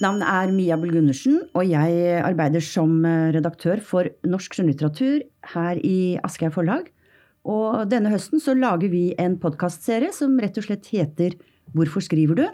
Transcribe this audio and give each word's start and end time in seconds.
Mitt 0.00 0.06
navn 0.08 0.22
er 0.24 0.48
Mia 0.48 0.76
Bull 0.80 0.94
Gundersen, 0.94 1.34
og 1.52 1.66
jeg 1.68 2.20
arbeider 2.24 2.62
som 2.64 3.02
eh, 3.04 3.34
redaktør 3.34 3.82
for 3.84 4.08
norsk 4.24 4.54
skjønnlitteratur 4.56 5.26
her 5.52 5.80
i 5.84 6.16
Aschehoug 6.24 6.54
forlag. 6.54 6.86
Og 7.44 7.82
denne 7.92 8.08
høsten 8.08 8.40
så 8.40 8.54
lager 8.56 8.88
vi 8.88 9.10
en 9.20 9.34
podkastserie 9.42 10.08
som 10.16 10.40
rett 10.40 10.56
og 10.56 10.64
slett 10.64 10.88
heter 10.88 11.36
Hvorfor 11.76 12.00
skriver 12.00 12.40
du? 12.40 12.46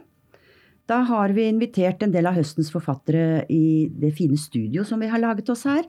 Da 0.90 1.04
har 1.06 1.36
vi 1.38 1.46
invitert 1.46 2.02
en 2.02 2.16
del 2.18 2.26
av 2.26 2.34
høstens 2.34 2.72
forfattere 2.74 3.44
i 3.46 3.86
det 3.94 4.10
fine 4.18 4.34
studio 4.34 4.82
som 4.82 4.98
vi 4.98 5.14
har 5.14 5.22
laget 5.22 5.54
oss 5.54 5.62
her 5.70 5.86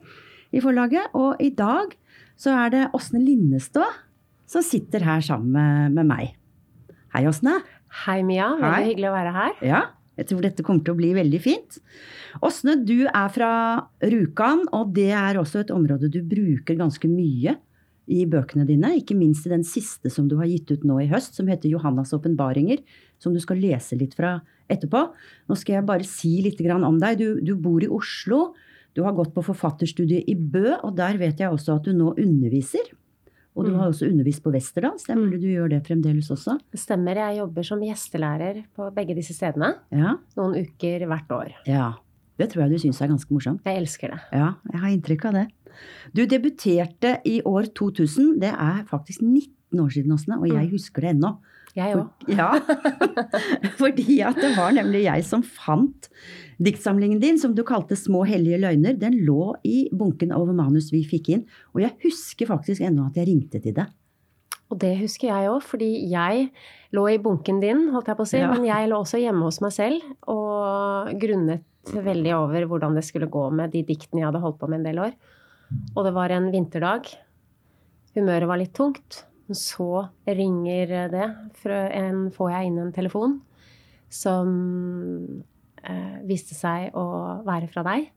i 0.54 0.62
forlaget. 0.62 1.10
Og 1.18 1.42
i 1.42 1.50
dag 1.50 1.98
så 2.38 2.54
er 2.54 2.74
det 2.76 2.86
Åsne 2.94 3.26
Linnestad 3.26 3.98
som 4.46 4.62
sitter 4.62 5.10
her 5.10 5.26
sammen 5.26 5.90
med 5.98 6.06
meg. 6.06 6.36
Hei, 7.18 7.26
Åsne. 7.26 7.58
Hei, 8.06 8.20
Mia. 8.22 8.52
Veldig 8.54 8.76
Hei. 8.78 8.90
hyggelig 8.92 9.10
å 9.10 9.18
være 9.18 9.38
her. 9.42 9.62
Ja, 9.66 9.86
jeg 10.18 10.28
tror 10.28 10.42
dette 10.42 10.64
kommer 10.66 10.82
til 10.84 10.96
å 10.96 10.98
bli 10.98 11.12
veldig 11.16 11.40
fint. 11.42 11.78
Åsne, 12.44 12.74
du 12.82 13.06
er 13.06 13.30
fra 13.32 13.52
Rjukan, 14.02 14.66
og 14.74 14.92
det 14.96 15.12
er 15.14 15.38
også 15.38 15.62
et 15.62 15.72
område 15.74 16.10
du 16.12 16.20
bruker 16.26 16.78
ganske 16.78 17.10
mye 17.10 17.54
i 18.08 18.24
bøkene 18.28 18.66
dine. 18.68 18.94
Ikke 18.98 19.16
minst 19.18 19.46
i 19.46 19.52
den 19.52 19.64
siste 19.66 20.10
som 20.10 20.28
du 20.28 20.38
har 20.40 20.48
gitt 20.50 20.72
ut 20.72 20.86
nå 20.88 20.98
i 21.04 21.10
høst, 21.10 21.38
som 21.38 21.48
heter 21.50 21.70
Johannas 21.70 22.14
åpenbaringer, 22.16 22.82
som 23.22 23.34
du 23.34 23.40
skal 23.42 23.60
lese 23.62 23.98
litt 24.00 24.16
fra 24.18 24.38
etterpå. 24.68 25.04
Nå 25.48 25.58
skal 25.58 25.78
jeg 25.78 25.88
bare 25.88 26.08
si 26.08 26.38
litt 26.44 26.60
om 26.74 26.98
deg. 27.00 27.20
Du, 27.20 27.40
du 27.44 27.54
bor 27.54 27.84
i 27.84 27.90
Oslo. 27.90 28.54
Du 28.96 29.04
har 29.06 29.14
gått 29.14 29.34
på 29.36 29.44
forfatterstudiet 29.46 30.26
i 30.26 30.34
Bø, 30.34 30.72
og 30.82 30.96
der 30.98 31.20
vet 31.20 31.38
jeg 31.38 31.52
også 31.52 31.78
at 31.78 31.86
du 31.86 31.94
nå 31.94 32.16
underviser. 32.16 32.88
Og 33.58 33.64
du 33.66 33.72
Mm. 33.72 33.78
har 33.80 33.88
også 33.90 34.06
undervist 34.08 34.42
på 34.44 34.52
Westerdals. 34.54 35.02
Det 35.04 35.10
er 35.16 35.18
mulig 35.18 35.40
du 35.42 35.48
gjør 35.50 35.68
det 35.72 35.82
fremdeles 35.86 36.30
også? 36.30 36.58
Det 36.70 36.78
stemmer, 36.80 37.16
jeg 37.18 37.38
jobber 37.40 37.64
som 37.66 37.80
gjestelærer 37.82 38.64
på 38.76 38.86
begge 38.94 39.16
disse 39.18 39.34
stedene. 39.34 39.74
Ja. 39.90 40.14
Noen 40.38 40.54
uker 40.62 41.06
hvert 41.10 41.28
år. 41.34 41.54
ja. 41.66 41.92
Det 42.38 42.50
tror 42.52 42.62
jeg 42.62 42.70
du 42.70 42.78
syns 42.78 43.00
er 43.02 43.08
ganske 43.10 43.30
morsomt. 43.34 43.60
Jeg 43.66 43.80
elsker 43.82 44.10
det. 44.12 44.20
Ja, 44.32 44.52
jeg 44.72 44.80
har 44.80 44.88
inntrykk 44.94 45.24
av 45.24 45.32
det. 45.32 45.48
Du 46.14 46.24
debuterte 46.24 47.16
i 47.26 47.40
år 47.42 47.66
2000. 47.74 48.38
Det 48.38 48.52
er 48.54 48.84
faktisk 48.86 49.22
19 49.22 49.80
år 49.80 49.88
siden, 49.90 50.12
Åsne, 50.14 50.38
og 50.38 50.46
jeg 50.46 50.66
Mm. 50.66 50.70
husker 50.70 51.00
det 51.02 51.10
ennå. 51.16 51.36
Jeg 51.74 51.92
For- 51.94 52.10
Ja, 52.28 52.52
fordi 53.78 54.20
at 54.24 54.36
det 54.40 54.56
var 54.56 54.70
nemlig 54.72 55.02
jeg 55.06 55.24
som 55.24 55.42
fant 55.42 56.08
diktsamlingen 56.62 57.20
din, 57.22 57.38
som 57.38 57.54
du 57.54 57.62
kalte 57.66 57.96
Små 57.96 58.24
hellige 58.26 58.58
løgner. 58.60 58.96
Den 58.98 59.20
lå 59.26 59.54
i 59.64 59.88
bunken 59.94 60.32
over 60.34 60.52
manus 60.56 60.90
vi 60.92 61.04
fikk 61.06 61.28
inn, 61.34 61.46
og 61.74 61.82
jeg 61.84 61.94
husker 62.04 62.50
faktisk 62.50 62.82
ennå 62.84 63.06
at 63.08 63.16
jeg 63.20 63.28
ringte 63.30 63.62
til 63.62 63.76
deg. 63.76 63.86
Og 64.68 64.76
det 64.82 64.98
husker 65.00 65.30
jeg 65.30 65.48
òg, 65.48 65.62
fordi 65.64 65.86
jeg 66.10 66.50
lå 66.92 67.06
i 67.08 67.18
bunken 67.24 67.60
din, 67.62 67.86
holdt 67.94 68.10
jeg 68.10 68.18
på 68.18 68.26
å 68.26 68.28
si, 68.28 68.36
Ja. 68.38 68.50
men 68.52 68.66
jeg 68.68 68.88
lå 68.90 68.98
også 69.00 69.20
hjemme 69.22 69.46
hos 69.46 69.60
meg 69.64 69.72
selv 69.72 70.02
og 70.28 71.14
grunnet 71.20 71.64
veldig 71.88 72.34
over 72.36 72.66
hvordan 72.68 72.94
det 72.94 73.04
skulle 73.04 73.30
gå 73.32 73.46
med 73.50 73.72
de 73.72 73.82
diktene 73.82 74.20
jeg 74.20 74.26
hadde 74.28 74.42
holdt 74.42 74.58
på 74.60 74.68
med 74.68 74.80
en 74.80 74.88
del 74.90 74.98
år. 75.06 75.14
Og 75.96 76.04
det 76.04 76.12
var 76.12 76.28
en 76.30 76.50
vinterdag. 76.52 77.08
Humøret 78.14 78.48
var 78.48 78.58
litt 78.60 78.74
tungt. 78.74 79.24
Så 79.48 80.08
ringer 80.26 81.08
det. 81.08 81.28
En, 81.64 82.30
får 82.30 82.50
jeg 82.52 82.66
inn 82.66 82.78
en 82.78 82.92
telefon 82.92 83.40
som 84.12 85.42
viste 86.28 86.54
seg 86.54 86.94
å 86.96 87.06
være 87.46 87.68
fra 87.72 87.84
deg. 87.86 88.10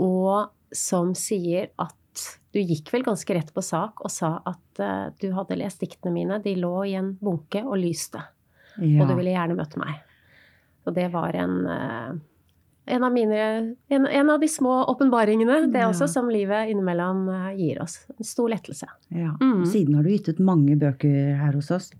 Og 0.00 0.50
som 0.72 1.14
sier 1.18 1.70
at 1.82 1.96
du 2.52 2.58
gikk 2.60 2.90
vel 2.92 3.04
ganske 3.06 3.34
rett 3.36 3.52
på 3.54 3.62
sak 3.62 4.00
og 4.02 4.10
sa 4.10 4.32
at 4.48 4.80
eh, 4.82 5.06
du 5.22 5.28
hadde 5.36 5.58
lest 5.60 5.82
diktene 5.82 6.12
mine. 6.14 6.40
De 6.42 6.56
lå 6.58 6.72
i 6.90 6.96
en 6.98 7.12
bunke 7.20 7.62
og 7.62 7.78
lyste. 7.78 8.22
Ja. 8.80 9.02
Og 9.02 9.10
du 9.10 9.14
ville 9.18 9.34
gjerne 9.34 9.56
møte 9.58 9.78
meg. 9.78 10.00
Og 10.88 10.94
det 10.96 11.06
var 11.12 11.36
en, 11.38 11.54
eh, 11.70 12.08
en, 12.96 13.04
av, 13.06 13.12
mine, 13.14 13.40
en, 13.92 14.06
en 14.08 14.32
av 14.34 14.40
de 14.42 14.48
små 14.50 14.80
åpenbaringene, 14.90 15.60
det 15.70 15.84
Ja. 15.84 15.90
også, 15.92 16.08
som 16.10 16.30
livet 16.32 16.72
innimellom 16.72 17.28
eh, 17.28 17.52
gir 17.60 17.82
oss. 17.84 18.00
En 18.18 18.26
stor 18.26 18.50
lettelse. 18.50 18.88
Ja. 19.14 19.36
Mm. 19.40 19.62
Siden 19.70 19.94
har 20.00 20.02
du 20.06 20.10
gitt 20.10 20.32
ut 20.32 20.42
mange 20.42 20.74
bøker 20.80 21.36
her 21.38 21.54
hos 21.54 21.70
oss. 21.76 21.92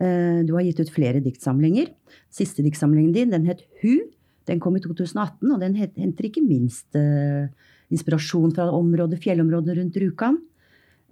Eh, 0.00 0.44
Du 0.46 0.54
har 0.54 0.62
gitt 0.62 0.80
ut 0.80 0.90
flere 0.90 1.20
diktsamlinger. 1.20 1.92
Siste 2.30 2.62
diktsamlingen 2.62 3.12
din, 3.12 3.30
den 3.30 3.46
het 3.46 3.62
Hu. 3.82 4.00
Den 4.46 4.60
kom 4.60 4.76
i 4.76 4.80
2018, 4.80 5.52
og 5.52 5.60
den 5.60 5.74
henter 5.74 6.26
ikke 6.26 6.42
minst 6.42 6.96
eh, 6.98 7.46
inspirasjon 7.92 8.54
fra 8.56 8.70
området, 8.74 9.20
fjellområdet 9.22 9.76
rundt 9.78 9.98
Rjukan. 10.00 10.40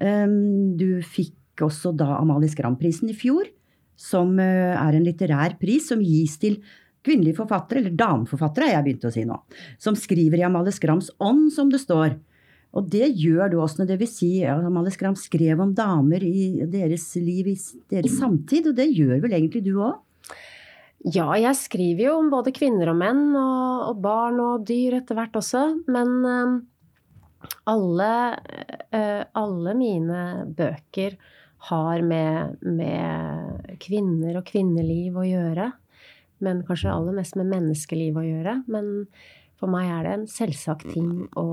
Um, 0.00 0.76
Du 0.80 1.02
fikk 1.04 1.60
også 1.60 1.92
da 1.96 2.16
Amalie 2.18 2.48
Skram-prisen 2.48 3.10
i 3.12 3.16
fjor, 3.16 3.44
som 4.00 4.38
eh, 4.40 4.74
er 4.74 4.96
en 4.96 5.04
litterær 5.04 5.58
pris 5.60 5.90
som 5.92 6.00
gis 6.00 6.38
til 6.40 6.58
kvinnelige 7.04 7.38
forfattere, 7.38 7.80
eller 7.80 7.96
dameforfattere 7.96 8.66
har 8.66 8.78
jeg 8.78 8.86
begynt 8.88 9.06
å 9.08 9.12
si 9.12 9.24
nå, 9.28 9.36
som 9.80 9.96
skriver 9.96 10.40
i 10.40 10.46
Amalie 10.48 10.72
Skrams 10.74 11.12
ånd, 11.20 11.50
som 11.52 11.70
det 11.72 11.80
står. 11.84 12.16
Og 12.78 12.86
det 12.86 13.08
gjør 13.18 13.50
du 13.50 13.56
også, 13.58 13.86
det 13.88 13.98
vil 13.98 14.10
si 14.10 14.30
Amalie 14.46 14.92
Skram 14.94 15.16
skrev 15.18 15.58
om 15.62 15.72
damer 15.74 16.22
i 16.22 16.62
deres 16.70 17.08
liv 17.18 17.50
i 17.50 17.56
deres 17.90 18.14
samtid, 18.20 18.70
og 18.70 18.78
det 18.78 18.92
gjør 18.94 19.18
vel 19.24 19.34
egentlig 19.34 19.64
du 19.66 19.74
òg? 19.82 19.98
Ja, 21.00 21.32
jeg 21.40 21.56
skriver 21.56 22.10
jo 22.10 22.16
om 22.20 22.28
både 22.30 22.52
kvinner 22.52 22.92
og 22.92 22.98
menn, 23.00 23.30
og, 23.32 23.88
og 23.88 24.02
barn 24.04 24.38
og 24.44 24.66
dyr 24.68 24.98
etter 24.98 25.16
hvert 25.16 25.38
også. 25.40 25.62
Men 25.90 26.10
uh, 26.28 27.48
alle, 27.72 28.12
uh, 28.92 29.22
alle 29.40 29.76
mine 29.78 30.22
bøker 30.58 31.16
har 31.70 32.04
med, 32.04 32.60
med 32.60 33.76
kvinner 33.80 34.38
og 34.38 34.46
kvinneliv 34.52 35.16
å 35.16 35.26
gjøre. 35.26 35.70
Men 36.44 36.62
kanskje 36.68 36.92
aller 36.92 37.16
mest 37.16 37.36
med 37.40 37.48
menneskeliv 37.48 38.20
å 38.20 38.26
gjøre. 38.28 38.58
Men 38.68 39.08
for 39.60 39.72
meg 39.72 39.88
er 39.88 40.04
det 40.04 40.14
en 40.18 40.30
selvsagt 40.30 40.92
ting 40.92 41.24
å 41.36 41.48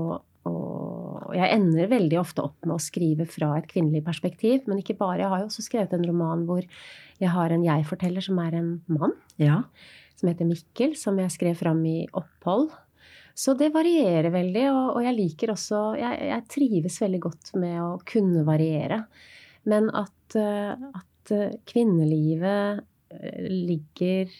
og 1.26 1.36
jeg 1.36 1.52
ender 1.54 1.90
veldig 1.90 2.18
ofte 2.20 2.44
opp 2.44 2.66
med 2.66 2.76
å 2.76 2.82
skrive 2.82 3.26
fra 3.28 3.52
et 3.58 3.68
kvinnelig 3.70 4.04
perspektiv. 4.06 4.66
Men 4.68 4.80
ikke 4.82 4.98
bare. 4.98 5.22
Jeg 5.24 5.32
har 5.32 5.42
jo 5.42 5.48
også 5.50 5.64
skrevet 5.66 5.94
en 5.96 6.06
roman 6.08 6.44
hvor 6.48 6.62
jeg 7.18 7.32
har 7.34 7.54
en 7.54 7.64
jeg-forteller 7.66 8.24
som 8.24 8.38
er 8.42 8.58
en 8.60 8.74
mann 8.86 9.16
Ja. 9.40 9.62
som 10.18 10.28
heter 10.30 10.48
Mikkel, 10.48 10.96
som 10.98 11.18
jeg 11.18 11.30
skrev 11.30 11.58
fram 11.58 11.84
i 11.86 12.06
opphold. 12.12 12.70
Så 13.38 13.54
det 13.54 13.70
varierer 13.70 14.32
veldig, 14.34 14.64
og, 14.72 14.96
og 14.96 15.04
jeg 15.06 15.14
liker 15.14 15.52
også 15.54 15.82
jeg, 15.98 16.22
jeg 16.26 16.46
trives 16.50 16.96
veldig 17.04 17.20
godt 17.22 17.52
med 17.54 17.76
å 17.84 17.92
kunne 18.06 18.42
variere. 18.46 19.04
Men 19.70 19.90
at, 19.94 20.34
eh, 20.34 20.74
at 20.74 21.34
eh, 21.34 21.54
kvinnelivet 21.68 22.82
eh, 23.14 23.46
ligger 23.46 24.32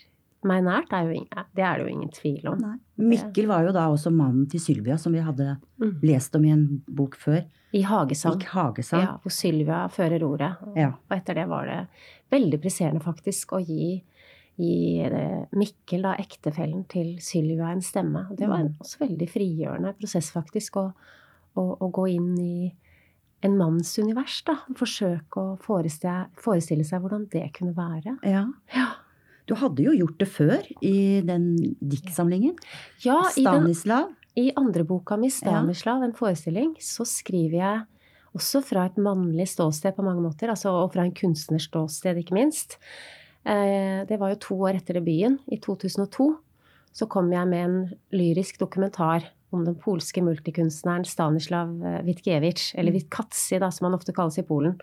meg 0.46 0.62
nært, 0.62 0.92
er 0.92 1.08
jo, 1.08 1.14
ing- 1.20 1.28
det 1.56 1.64
er 1.64 1.78
det 1.78 1.86
jo 1.88 1.92
ingen 1.96 2.10
tvil 2.14 2.46
om. 2.46 2.58
Nei. 2.62 2.76
Mikkel 2.98 3.46
var 3.50 3.64
jo 3.66 3.72
da 3.72 3.88
også 3.90 4.12
mannen 4.14 4.46
til 4.48 4.60
Sylvia, 4.60 4.96
som 4.98 5.12
vi 5.12 5.18
hadde 5.20 5.56
Mm. 5.80 6.00
lest 6.02 6.34
om 6.36 6.44
i 6.44 6.50
en 6.50 6.82
bok 6.88 7.16
før. 7.16 7.44
I 7.74 7.82
Hagesang. 7.82 8.38
Gikk 8.38 8.48
Hagesang. 8.54 9.00
Ja, 9.02 9.16
hvor 9.18 9.30
Sylvia 9.32 9.88
fører 9.88 10.22
ordet. 10.22 10.56
Ja. 10.76 10.92
og 11.10 11.16
etter 11.16 11.34
det 11.34 11.48
var 11.48 11.66
det 11.66 11.88
veldig 12.32 12.60
presserende 12.62 13.02
faktisk 13.02 13.52
å 13.52 13.60
gi, 13.66 14.02
gi 14.58 15.00
eh, 15.02 15.44
Mikkel, 15.54 16.02
da, 16.02 16.14
ektefellen 16.16 16.86
til 16.88 17.16
Sylvia, 17.18 17.70
en 17.72 17.80
stemme. 17.80 18.28
Det 18.36 18.48
var 18.48 18.60
en 18.60 18.76
også 18.80 18.98
veldig 19.06 19.28
frigjørende 19.28 19.94
prosess 19.98 20.30
faktisk, 20.32 20.76
å, 20.76 20.92
å, 21.56 21.76
å 21.80 21.90
gå 21.92 22.08
inn 22.14 22.38
i 22.38 22.72
en 23.42 23.56
manns 23.56 23.96
univers, 23.98 24.42
da. 24.44 24.56
Forsøke 24.74 25.36
å 25.36 25.58
forestille, 25.62 26.26
forestille 26.36 26.84
seg 26.84 27.00
hvordan 27.02 27.28
det 27.30 27.52
kunne 27.54 27.74
være. 27.76 28.16
Ja. 28.24 28.46
Ja, 28.74 28.88
Du 29.48 29.56
hadde 29.56 29.84
jo 29.86 29.94
gjort 29.96 30.18
det 30.20 30.28
før 30.28 30.64
i 30.84 31.20
den 31.24 31.54
diktsamlingen. 31.80 32.56
ja 33.04 33.20
i, 33.32 33.44
den, 33.44 33.70
i 34.36 34.50
andre 34.56 34.84
boka 34.84 35.16
mi, 35.16 35.30
'Stanislav', 35.32 36.04
en 36.04 36.16
forestilling, 36.16 36.74
så 36.80 37.06
skriver 37.08 37.56
jeg 37.58 37.86
også 38.36 38.62
fra 38.62 38.84
et 38.86 38.98
mannlig 39.00 39.48
ståsted 39.48 39.96
på 39.96 40.04
mange 40.04 40.22
måter, 40.22 40.52
altså, 40.52 40.70
og 40.70 40.92
fra 40.92 41.06
en 41.06 41.14
kunstners 41.16 41.68
ståsted, 41.70 42.20
ikke 42.20 42.36
minst. 42.36 42.76
Eh, 43.48 44.04
det 44.08 44.18
var 44.20 44.34
jo 44.34 44.42
to 44.44 44.58
år 44.68 44.78
etter 44.78 45.00
debuten, 45.00 45.38
i 45.48 45.58
2002. 45.64 46.28
Så 46.92 47.08
kom 47.10 47.32
jeg 47.32 47.48
med 47.48 47.64
en 47.64 47.78
lyrisk 48.12 48.58
dokumentar 48.60 49.30
om 49.54 49.64
den 49.64 49.78
polske 49.80 50.20
multikunstneren 50.24 51.06
Stanislav 51.08 51.72
eh, 51.80 52.02
Witkiewicz, 52.04 52.74
eller 52.76 52.92
Witkatzy, 52.92 53.56
som 53.58 53.88
han 53.88 53.96
ofte 53.96 54.12
kalles 54.12 54.38
i 54.40 54.46
Polen. 54.46 54.76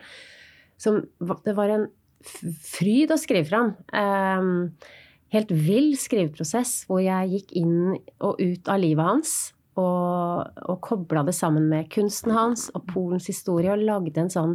Som, 0.81 1.03
det 1.45 1.55
var 1.55 1.71
en 1.71 1.87
fryd 2.23 3.13
å 3.13 3.19
skrive 3.19 3.47
fram. 3.49 3.73
Eh, 3.93 4.93
helt 5.35 5.51
vill 5.51 5.93
skriveprosess 5.99 6.85
hvor 6.89 7.03
jeg 7.03 7.33
gikk 7.33 7.53
inn 7.61 7.77
og 8.23 8.39
ut 8.39 8.71
av 8.71 8.81
livet 8.81 9.05
hans. 9.05 9.35
Og, 9.75 10.47
og 10.71 10.77
kobla 10.85 11.25
det 11.27 11.35
sammen 11.35 11.67
med 11.67 11.89
kunsten 11.91 12.31
hans 12.31 12.69
og 12.77 12.85
Polens 12.87 13.27
historie 13.27 13.73
og 13.73 13.83
lagde 13.83 14.21
en 14.23 14.31
sånn 14.31 14.53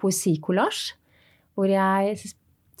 poesikollasj. 0.00 0.96
Hvor 1.54 1.70
jeg 1.70 2.18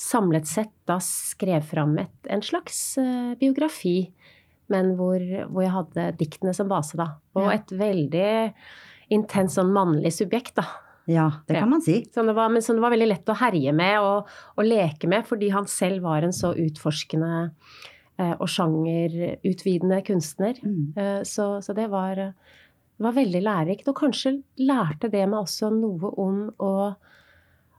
samlet 0.00 0.48
sett 0.48 0.72
da 0.88 0.96
skrev 1.04 1.62
fram 1.68 1.94
et, 2.00 2.14
en 2.32 2.42
slags 2.42 2.80
eh, 2.98 3.34
biografi. 3.38 4.10
Men 4.70 4.94
hvor, 4.98 5.22
hvor 5.50 5.64
jeg 5.64 5.74
hadde 5.74 6.06
diktene 6.18 6.54
som 6.56 6.70
base, 6.70 6.98
da. 6.98 7.12
Og 7.38 7.50
et 7.52 7.72
veldig 7.74 8.30
intenst 9.14 9.58
sånn 9.58 9.72
mannlig 9.74 10.12
subjekt, 10.14 10.56
da. 10.58 10.66
Ja, 11.10 11.26
det 11.46 11.58
kan 11.58 11.70
man 11.70 11.82
si. 11.82 12.04
Som 12.14 12.26
det 12.26 12.36
var, 12.36 12.48
men 12.48 12.62
som 12.62 12.76
det 12.76 12.84
var 12.84 12.92
veldig 12.94 13.08
lett 13.10 13.30
å 13.32 13.38
herje 13.40 13.72
med 13.74 13.98
og, 14.04 14.28
og 14.56 14.66
leke 14.66 15.10
med, 15.10 15.26
fordi 15.26 15.50
han 15.50 15.66
selv 15.70 16.04
var 16.06 16.22
en 16.26 16.34
så 16.34 16.52
utforskende 16.54 17.30
eh, 18.20 18.34
og 18.36 18.46
sjangerutvidende 18.50 20.00
kunstner. 20.06 20.60
Mm. 20.62 20.92
Eh, 20.94 21.20
så, 21.26 21.52
så 21.64 21.74
det 21.76 21.88
var, 21.92 22.22
var 23.02 23.16
veldig 23.18 23.42
lærerikt. 23.42 23.90
Og 23.90 23.98
kanskje 24.04 24.36
lærte 24.62 25.10
det 25.12 25.26
meg 25.26 25.42
også 25.42 25.72
noe 25.74 26.14
om 26.22 26.42
å, 26.62 26.72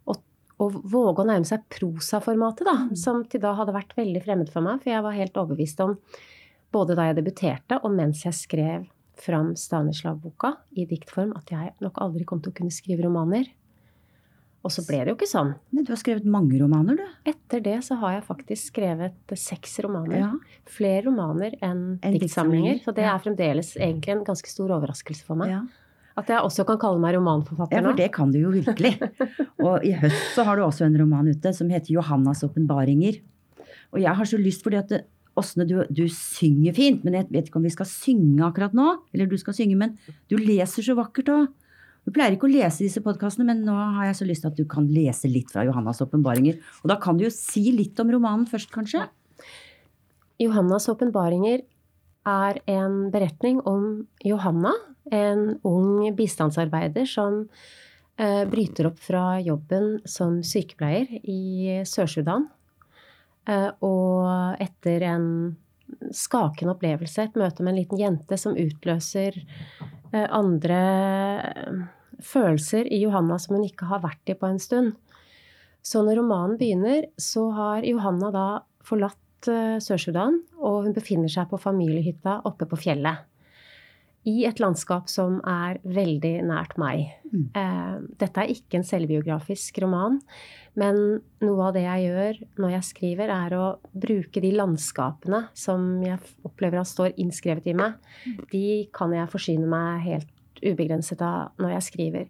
å, 0.03 0.17
å 0.59 0.69
våge 0.69 1.23
å 1.23 1.29
nærme 1.31 1.47
seg 1.47 1.63
prosaformatet, 1.71 2.67
da. 2.67 2.77
Mm. 2.89 2.95
Som 2.99 3.23
til 3.31 3.43
da 3.45 3.55
hadde 3.59 3.77
vært 3.77 3.95
veldig 3.99 4.25
fremmed 4.27 4.51
for 4.51 4.67
meg. 4.67 4.83
For 4.83 4.91
jeg 4.91 5.07
var 5.07 5.19
helt 5.19 5.39
overbevist 5.39 5.85
om, 5.87 5.95
både 6.71 6.99
da 6.99 7.09
jeg 7.09 7.21
debuterte 7.21 7.79
og 7.83 7.95
mens 7.95 8.25
jeg 8.27 8.35
skrev 8.35 8.89
fram 9.19 9.55
Stanislav-boka 9.59 10.55
i 10.77 10.85
diktform, 10.89 11.33
at 11.37 11.51
jeg 11.51 11.73
nok 11.83 11.99
aldri 12.01 12.25
kom 12.27 12.41
til 12.41 12.53
å 12.53 12.57
kunne 12.57 12.73
skrive 12.73 13.05
romaner. 13.05 13.49
Og 14.61 14.69
så 14.69 14.83
ble 14.85 14.99
det 15.01 15.09
jo 15.09 15.17
ikke 15.17 15.29
sånn. 15.29 15.55
Men 15.73 15.85
Du 15.87 15.91
har 15.93 15.99
skrevet 15.99 16.25
mange 16.29 16.59
romaner, 16.61 16.99
du. 16.99 17.29
Etter 17.31 17.63
det 17.65 17.79
så 17.87 17.97
har 18.01 18.19
jeg 18.19 18.25
faktisk 18.27 18.69
skrevet 18.69 19.33
seks 19.33 19.79
romaner. 19.81 20.19
Ja. 20.21 20.31
Flere 20.69 21.07
romaner 21.07 21.55
enn 21.65 21.97
en 21.97 22.17
diktsamlinger. 22.17 22.83
Så 22.85 22.93
det 22.93 23.07
ja. 23.07 23.15
er 23.15 23.23
fremdeles 23.23 23.73
egentlig 23.79 24.13
en 24.13 24.25
ganske 24.27 24.51
stor 24.51 24.75
overraskelse 24.77 25.25
for 25.25 25.41
meg. 25.41 25.55
Ja. 25.55 25.63
At 26.19 26.29
jeg 26.29 26.43
også 26.45 26.65
kan 26.67 26.77
kalle 26.77 27.01
meg 27.01 27.15
romanforfatter 27.15 27.81
nå. 27.81 27.81
ja, 27.81 27.89
for 27.89 27.97
det 28.03 28.09
kan 28.13 28.33
du 28.33 28.37
jo 28.41 28.51
virkelig. 28.53 28.93
Og 29.65 29.87
i 29.87 29.95
høst 29.97 30.35
så 30.35 30.45
har 30.45 30.59
du 30.59 30.65
også 30.67 30.85
en 30.85 30.99
roman 30.99 31.31
ute 31.31 31.53
som 31.57 31.71
heter 31.71 31.95
'Johannas 31.95 32.43
åpenbaringer'. 32.45 33.21
Og 33.95 33.99
jeg 34.03 34.13
har 34.15 34.27
så 34.27 34.37
lyst, 34.37 34.61
fordi 34.63 34.77
at 34.77 34.93
Åsne, 35.41 35.65
du, 35.67 35.81
du 35.89 36.05
synger 36.13 36.77
fint, 36.77 37.01
men 37.03 37.17
jeg 37.17 37.27
vet 37.33 37.49
ikke 37.49 37.59
om 37.59 37.65
vi 37.67 37.73
skal 37.73 37.89
synge 37.89 38.45
akkurat 38.47 38.75
nå. 38.77 38.93
Eller 39.11 39.27
du 39.27 39.35
skal 39.41 39.57
synge, 39.57 39.75
men 39.79 39.97
du 40.31 40.37
leser 40.39 40.85
så 40.85 40.95
vakkert 40.97 41.33
òg. 41.33 41.49
Du 42.01 42.09
pleier 42.13 42.33
ikke 42.33 42.47
å 42.47 42.51
lese 42.51 42.81
disse 42.81 43.01
podkastene, 43.05 43.45
men 43.51 43.65
nå 43.65 43.75
har 43.97 44.07
jeg 44.09 44.21
så 44.21 44.25
lyst 44.25 44.45
til 44.45 44.49
at 44.49 44.57
du 44.57 44.65
kan 44.69 44.87
lese 44.89 45.29
litt 45.29 45.51
fra 45.53 45.65
Johannas 45.67 46.01
åpenbaringer. 46.01 46.57
Og 46.81 46.89
da 46.89 46.97
kan 47.01 47.17
du 47.17 47.27
jo 47.27 47.33
si 47.33 47.67
litt 47.75 47.99
om 48.01 48.09
romanen 48.13 48.47
først, 48.49 48.71
kanskje? 48.73 49.05
Johannas 50.41 50.89
åpenbaringer 50.89 51.61
er 52.31 52.61
en 52.69 52.97
beretning 53.13 53.61
om 53.69 54.07
Johanna, 54.25 54.73
en 55.13 55.59
ung 55.67 56.09
bistandsarbeider 56.17 57.05
som 57.09 57.43
eh, 58.17 58.43
bryter 58.49 58.89
opp 58.89 59.01
fra 59.01 59.37
jobben 59.41 59.99
som 60.09 60.39
sykepleier 60.45 61.21
i 61.21 61.81
Sør-Sudan. 61.85 62.47
Eh, 63.49 63.69
og 63.81 64.61
etter 64.61 65.05
en 65.09 65.27
skakende 66.15 66.75
opplevelse, 66.75 67.25
et 67.25 67.39
møte 67.39 67.63
med 67.63 67.73
en 67.73 67.79
liten 67.81 67.99
jente 67.99 68.37
som 68.39 68.57
utløser 68.57 69.39
eh, 69.41 70.27
andre 70.27 70.81
eh, 71.49 71.81
følelser 72.21 72.89
i 72.91 73.01
Johanna 73.01 73.39
som 73.41 73.57
hun 73.57 73.65
ikke 73.65 73.89
har 73.89 74.03
vært 74.05 74.31
i 74.31 74.37
på 74.37 74.51
en 74.51 74.61
stund. 74.61 74.93
Så 75.81 76.03
når 76.05 76.21
romanen 76.21 76.59
begynner, 76.59 77.09
så 77.17 77.47
har 77.57 77.87
Johanna 77.87 78.29
da 78.33 78.47
forlatt 78.85 79.17
Sør-Sudan, 79.41 80.35
og 80.61 80.83
hun 80.85 80.93
befinner 80.93 81.31
seg 81.33 81.47
på 81.49 81.57
familiehytta 81.57 82.43
oppe 82.45 82.67
på 82.69 82.77
fjellet. 82.77 83.23
I 84.29 84.43
et 84.45 84.59
landskap 84.61 85.07
som 85.09 85.39
er 85.49 85.79
veldig 85.81 86.33
nært 86.45 86.75
meg. 86.81 87.07
Mm. 87.31 87.45
Eh, 87.57 87.95
dette 88.21 88.43
er 88.43 88.51
ikke 88.53 88.77
en 88.77 88.85
selvbiografisk 88.85 89.79
roman, 89.81 90.19
men 90.77 90.99
noe 91.41 91.67
av 91.67 91.73
det 91.75 91.83
jeg 91.87 92.05
gjør 92.05 92.41
når 92.61 92.75
jeg 92.75 92.87
skriver, 92.91 93.33
er 93.33 93.55
å 93.57 93.65
bruke 93.91 94.43
de 94.43 94.51
landskapene 94.53 95.47
som 95.57 95.87
jeg 96.05 96.21
opplever 96.47 96.83
at 96.83 96.91
står 96.91 97.17
innskrevet 97.21 97.71
i 97.71 97.77
meg. 97.81 97.97
De 98.53 98.65
kan 98.93 99.13
jeg 99.15 99.31
forsyne 99.33 99.69
meg 99.71 100.05
helt 100.05 100.61
ubegrenset 100.61 101.21
av 101.25 101.57
når 101.57 101.75
jeg 101.79 101.87
skriver. 101.89 102.29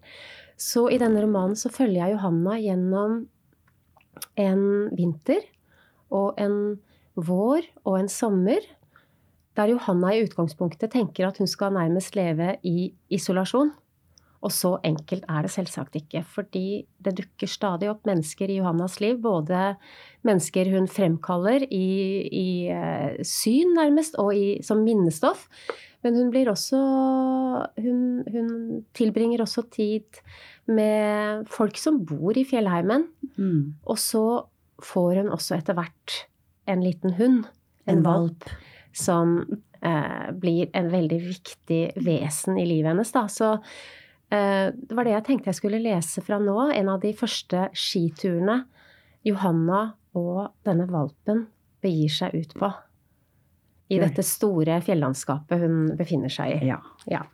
Så 0.56 0.86
i 0.92 1.00
denne 1.00 1.20
romanen 1.24 1.58
så 1.58 1.68
følger 1.72 2.06
jeg 2.06 2.16
Johanna 2.16 2.56
gjennom 2.62 3.18
en 4.40 4.64
vinter 4.96 5.44
og 6.12 6.38
en 6.40 6.78
vår 7.18 7.66
og 7.84 7.98
en 7.98 8.08
sommer 8.12 8.64
der 9.58 9.72
Johanna 9.74 10.14
i 10.14 10.22
utgangspunktet 10.24 10.94
tenker 10.94 11.28
at 11.28 11.38
hun 11.42 11.50
skal 11.50 11.74
nærmest 11.74 12.16
leve 12.16 12.56
i 12.64 12.92
isolasjon. 13.12 13.72
Og 14.42 14.50
så 14.50 14.72
enkelt 14.82 15.22
er 15.30 15.44
det 15.44 15.52
selvsagt 15.54 15.94
ikke, 16.00 16.24
fordi 16.26 16.82
det 16.98 17.14
dukker 17.20 17.50
stadig 17.50 17.86
opp 17.92 18.08
mennesker 18.08 18.50
i 18.50 18.56
Johannas 18.58 18.96
liv. 18.98 19.20
Både 19.22 19.76
mennesker 20.26 20.72
hun 20.72 20.88
fremkaller 20.90 21.62
i, 21.68 21.86
i 22.26 22.48
eh, 22.74 23.20
syn, 23.22 23.76
nærmest, 23.78 24.18
og 24.18 24.34
i, 24.34 24.56
som 24.66 24.82
minnestoff. 24.82 25.46
Men 26.02 26.18
hun 26.18 26.32
blir 26.34 26.50
også 26.50 26.80
hun, 27.78 28.02
hun 28.26 28.50
tilbringer 28.98 29.44
også 29.44 29.62
tid 29.70 30.22
med 30.66 31.46
folk 31.50 31.78
som 31.78 32.02
bor 32.06 32.34
i 32.34 32.42
fjellheimen. 32.48 33.06
Mm. 33.36 33.78
Og 33.86 34.02
så 34.02 34.24
får 34.82 35.22
hun 35.22 35.30
også 35.30 35.60
etter 35.60 35.78
hvert 35.78 36.18
en 36.66 36.82
liten 36.82 37.14
hund. 37.20 37.44
En, 37.86 38.02
valp. 38.06 38.44
Som 38.92 39.40
eh, 39.80 40.28
blir 40.32 40.70
en 40.76 40.90
veldig 40.92 41.18
viktig 41.24 41.82
vesen 42.04 42.58
i 42.60 42.66
livet 42.68 42.92
hennes. 42.92 43.12
Da. 43.14 43.26
Så 43.32 43.52
eh, 43.54 44.68
det 44.72 44.96
var 44.96 45.08
det 45.08 45.16
jeg 45.16 45.26
tenkte 45.28 45.52
jeg 45.52 45.60
skulle 45.60 45.82
lese 45.82 46.24
fra 46.24 46.40
nå. 46.42 46.58
En 46.76 46.92
av 46.92 47.02
de 47.02 47.14
første 47.16 47.68
skiturene 47.76 48.62
Johanna 49.26 49.84
og 50.18 50.48
denne 50.66 50.88
valpen 50.90 51.46
begir 51.82 52.12
seg 52.12 52.34
ut 52.36 52.56
på. 52.58 52.70
I 53.92 53.98
dette 54.00 54.24
store 54.24 54.78
fjellandskapet 54.84 55.60
hun 55.60 55.90
befinner 55.98 56.32
seg 56.32 56.56
i. 56.56 56.70
Ja. 56.70 56.78
Ja. 57.10 57.26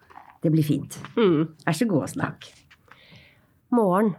Det 0.43 0.51
blir 0.55 0.67
fint. 0.67 0.99
Mm. 1.19 1.55
Vær 1.67 1.77
så 1.77 1.87
god, 1.91 2.09
snakk. 2.11 2.49
Morgen. 3.75 4.15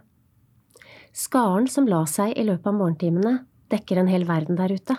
Skaren 1.16 1.66
som 1.68 1.88
la 1.90 2.04
seg 2.08 2.36
i 2.38 2.44
løpet 2.46 2.68
av 2.70 2.76
morgentimene, 2.76 3.34
dekker 3.72 4.00
en 4.00 4.10
hel 4.10 4.26
verden 4.28 4.58
der 4.58 4.72
ute. 4.72 4.96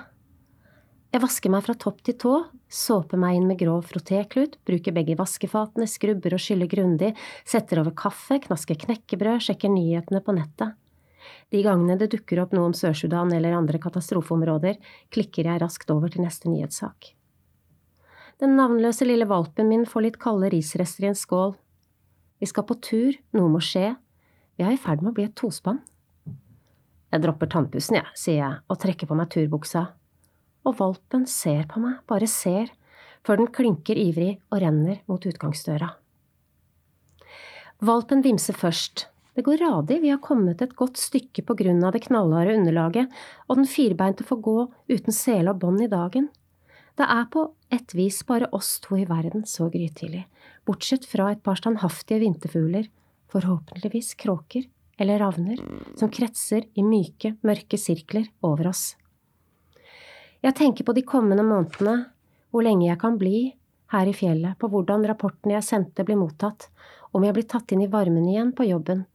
Jeg 1.11 1.19
vasker 1.25 1.51
meg 1.51 1.65
fra 1.65 1.73
topp 1.75 1.97
til 2.07 2.15
tå, 2.15 2.33
såper 2.71 3.19
meg 3.19 3.35
inn 3.35 3.47
med 3.49 3.59
grov 3.59 3.83
frottéklut, 3.89 4.53
bruker 4.63 4.93
begge 4.95 5.17
vaskefatene, 5.19 5.83
skrubber 5.83 6.37
og 6.37 6.39
skyller 6.39 6.69
grundig, 6.71 7.09
setter 7.43 7.81
over 7.81 7.91
kaffe, 7.99 8.37
knasker 8.45 8.79
knekkebrød, 8.79 9.43
sjekker 9.43 9.73
nyhetene 9.73 10.21
på 10.23 10.37
nettet. 10.37 10.77
De 11.51 11.59
gangene 11.65 11.99
det 11.99 12.13
dukker 12.15 12.39
opp 12.45 12.55
noe 12.55 12.69
om 12.69 12.77
Sør-Sudan 12.77 13.35
eller 13.35 13.57
andre 13.57 13.81
katastrofeområder, 13.83 14.79
klikker 15.11 15.51
jeg 15.51 15.59
raskt 15.59 15.91
over 15.91 16.07
til 16.07 16.23
neste 16.23 16.47
nyhetssak. 16.47 17.11
Den 18.39 18.55
navnløse 18.55 19.03
lille 19.03 19.27
valpen 19.27 19.67
min 19.67 19.83
får 19.85 20.07
litt 20.07 20.19
kalde 20.21 20.47
risrester 20.55 21.05
i 21.05 21.11
en 21.11 21.19
skål. 21.19 21.57
Vi 22.39 22.47
skal 22.47 22.65
på 22.65 22.79
tur, 22.79 23.19
noe 23.35 23.51
må 23.51 23.59
skje, 23.59 23.97
vi 24.55 24.63
er 24.63 24.77
i 24.77 24.79
ferd 24.79 25.03
med 25.03 25.11
å 25.11 25.17
bli 25.19 25.27
et 25.27 25.35
tospann. 25.35 25.83
Jeg 27.11 27.19
dropper 27.19 27.51
tannpussen, 27.51 27.99
jeg, 27.99 28.15
sier 28.15 28.45
jeg 28.45 28.61
og 28.71 28.79
trekker 28.79 29.11
på 29.11 29.19
meg 29.19 29.27
turbuksa. 29.35 29.89
Og 30.67 30.77
valpen 30.77 31.25
ser 31.29 31.65
på 31.69 31.81
meg, 31.81 31.99
bare 32.09 32.29
ser, 32.29 32.69
før 33.25 33.41
den 33.41 33.51
klinker 33.53 33.97
ivrig 33.97 34.35
og 34.51 34.61
renner 34.63 35.01
mot 35.09 35.25
utgangsdøra. 35.25 35.89
Valpen 37.81 38.21
vimser 38.21 38.57
først. 38.57 39.07
Det 39.33 39.45
går 39.47 39.61
radig, 39.63 40.01
vi 40.03 40.11
har 40.11 40.19
kommet 40.21 40.61
et 40.61 40.75
godt 40.77 40.99
stykke 40.99 41.41
på 41.47 41.55
grunn 41.57 41.79
av 41.87 41.95
det 41.95 42.03
knallharde 42.03 42.57
underlaget, 42.59 43.09
og 43.47 43.57
den 43.61 43.69
firbeinte 43.69 44.25
får 44.27 44.41
gå 44.43 44.57
uten 44.91 45.15
sele 45.15 45.53
og 45.53 45.61
bånd 45.63 45.81
i 45.81 45.89
dagen. 45.89 46.27
Det 46.99 47.07
er 47.07 47.29
på 47.31 47.45
et 47.71 47.95
vis 47.95 48.19
bare 48.27 48.49
oss 48.53 48.75
to 48.83 48.99
i 48.99 49.07
verden 49.07 49.47
så 49.47 49.69
grytidlig, 49.71 50.25
bortsett 50.67 51.07
fra 51.07 51.31
et 51.31 51.41
par 51.41 51.57
standhaftige 51.57 52.19
vinterfugler, 52.25 52.89
forhåpentligvis 53.31 54.13
kråker 54.19 54.67
eller 55.01 55.23
ravner, 55.23 55.61
som 55.97 56.11
kretser 56.11 56.67
i 56.77 56.83
myke, 56.85 57.37
mørke 57.47 57.79
sirkler 57.79 58.27
over 58.45 58.69
oss. 58.75 58.91
Jeg 60.41 60.57
tenker 60.57 60.87
på 60.87 60.93
de 60.97 61.03
kommende 61.05 61.43
månedene, 61.45 62.07
hvor 62.49 62.65
lenge 62.65 62.87
jeg 62.87 62.99
kan 63.01 63.17
bli 63.21 63.51
her 63.93 64.09
i 64.09 64.15
fjellet, 64.15 64.57
på 64.57 64.69
hvordan 64.71 65.05
rapportene 65.05 65.57
jeg 65.57 65.67
sendte 65.67 66.05
blir 66.07 66.17
mottatt, 66.17 66.69
om 67.13 67.25
jeg 67.25 67.35
blir 67.35 67.47
tatt 67.49 67.71
inn 67.75 67.83
i 67.85 67.89
varmen 67.91 68.25
igjen 68.25 68.53
på 68.57 68.65
jobben, 68.65 69.05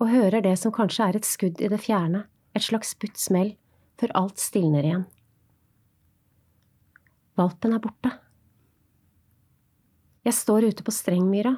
og 0.00 0.10
hører 0.10 0.42
det 0.42 0.56
som 0.58 0.74
kanskje 0.74 1.06
er 1.06 1.18
et 1.20 1.28
skudd 1.28 1.62
i 1.62 1.70
det 1.70 1.78
fjerne, 1.84 2.24
et 2.56 2.66
slags 2.66 2.94
butt 2.98 3.20
smell, 3.20 3.54
før 4.00 4.16
alt 4.18 4.42
stilner 4.42 4.86
igjen. 4.86 5.06
Valpen 7.38 7.74
er 7.74 7.82
borte. 7.82 8.10
Jeg 10.24 10.34
står 10.34 10.70
ute 10.70 10.84
på 10.86 10.94
Strengmyra. 10.94 11.52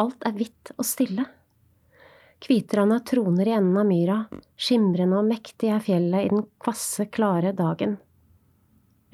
Alt 0.00 0.24
er 0.26 0.32
hvitt 0.36 0.72
og 0.74 0.86
stille. 0.88 1.26
Kvitranda 2.44 2.98
troner 3.06 3.48
i 3.48 3.54
enden 3.56 3.76
av 3.80 3.86
myra, 3.88 4.16
skimrende 4.56 5.20
og 5.20 5.28
mektig 5.28 5.70
er 5.72 5.84
fjellet 5.84 6.26
i 6.26 6.32
den 6.32 6.42
kvasse, 6.60 7.06
klare 7.12 7.54
dagen. 7.56 7.96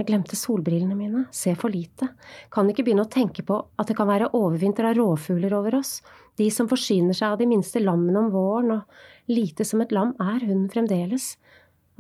Jeg 0.01 0.07
glemte 0.09 0.37
solbrillene 0.39 0.95
mine, 0.97 1.27
ser 1.29 1.59
for 1.61 1.69
lite, 1.69 2.07
kan 2.49 2.69
ikke 2.73 2.87
begynne 2.87 3.05
å 3.05 3.13
tenke 3.13 3.43
på 3.45 3.59
at 3.77 3.91
det 3.91 3.99
kan 3.99 4.09
være 4.09 4.31
overvinter 4.33 4.87
av 4.89 4.95
rovfugler 4.97 5.53
over 5.53 5.77
oss, 5.77 5.99
de 6.41 6.47
som 6.49 6.71
forsyner 6.71 7.13
seg 7.19 7.35
av 7.35 7.43
de 7.43 7.49
minste 7.51 7.83
lammene 7.83 8.23
om 8.23 8.31
våren, 8.33 8.79
og 8.79 9.29
lite 9.29 9.67
som 9.69 9.85
et 9.85 9.93
lam 9.93 10.15
er 10.17 10.41
hunden 10.47 10.71
fremdeles, 10.73 11.35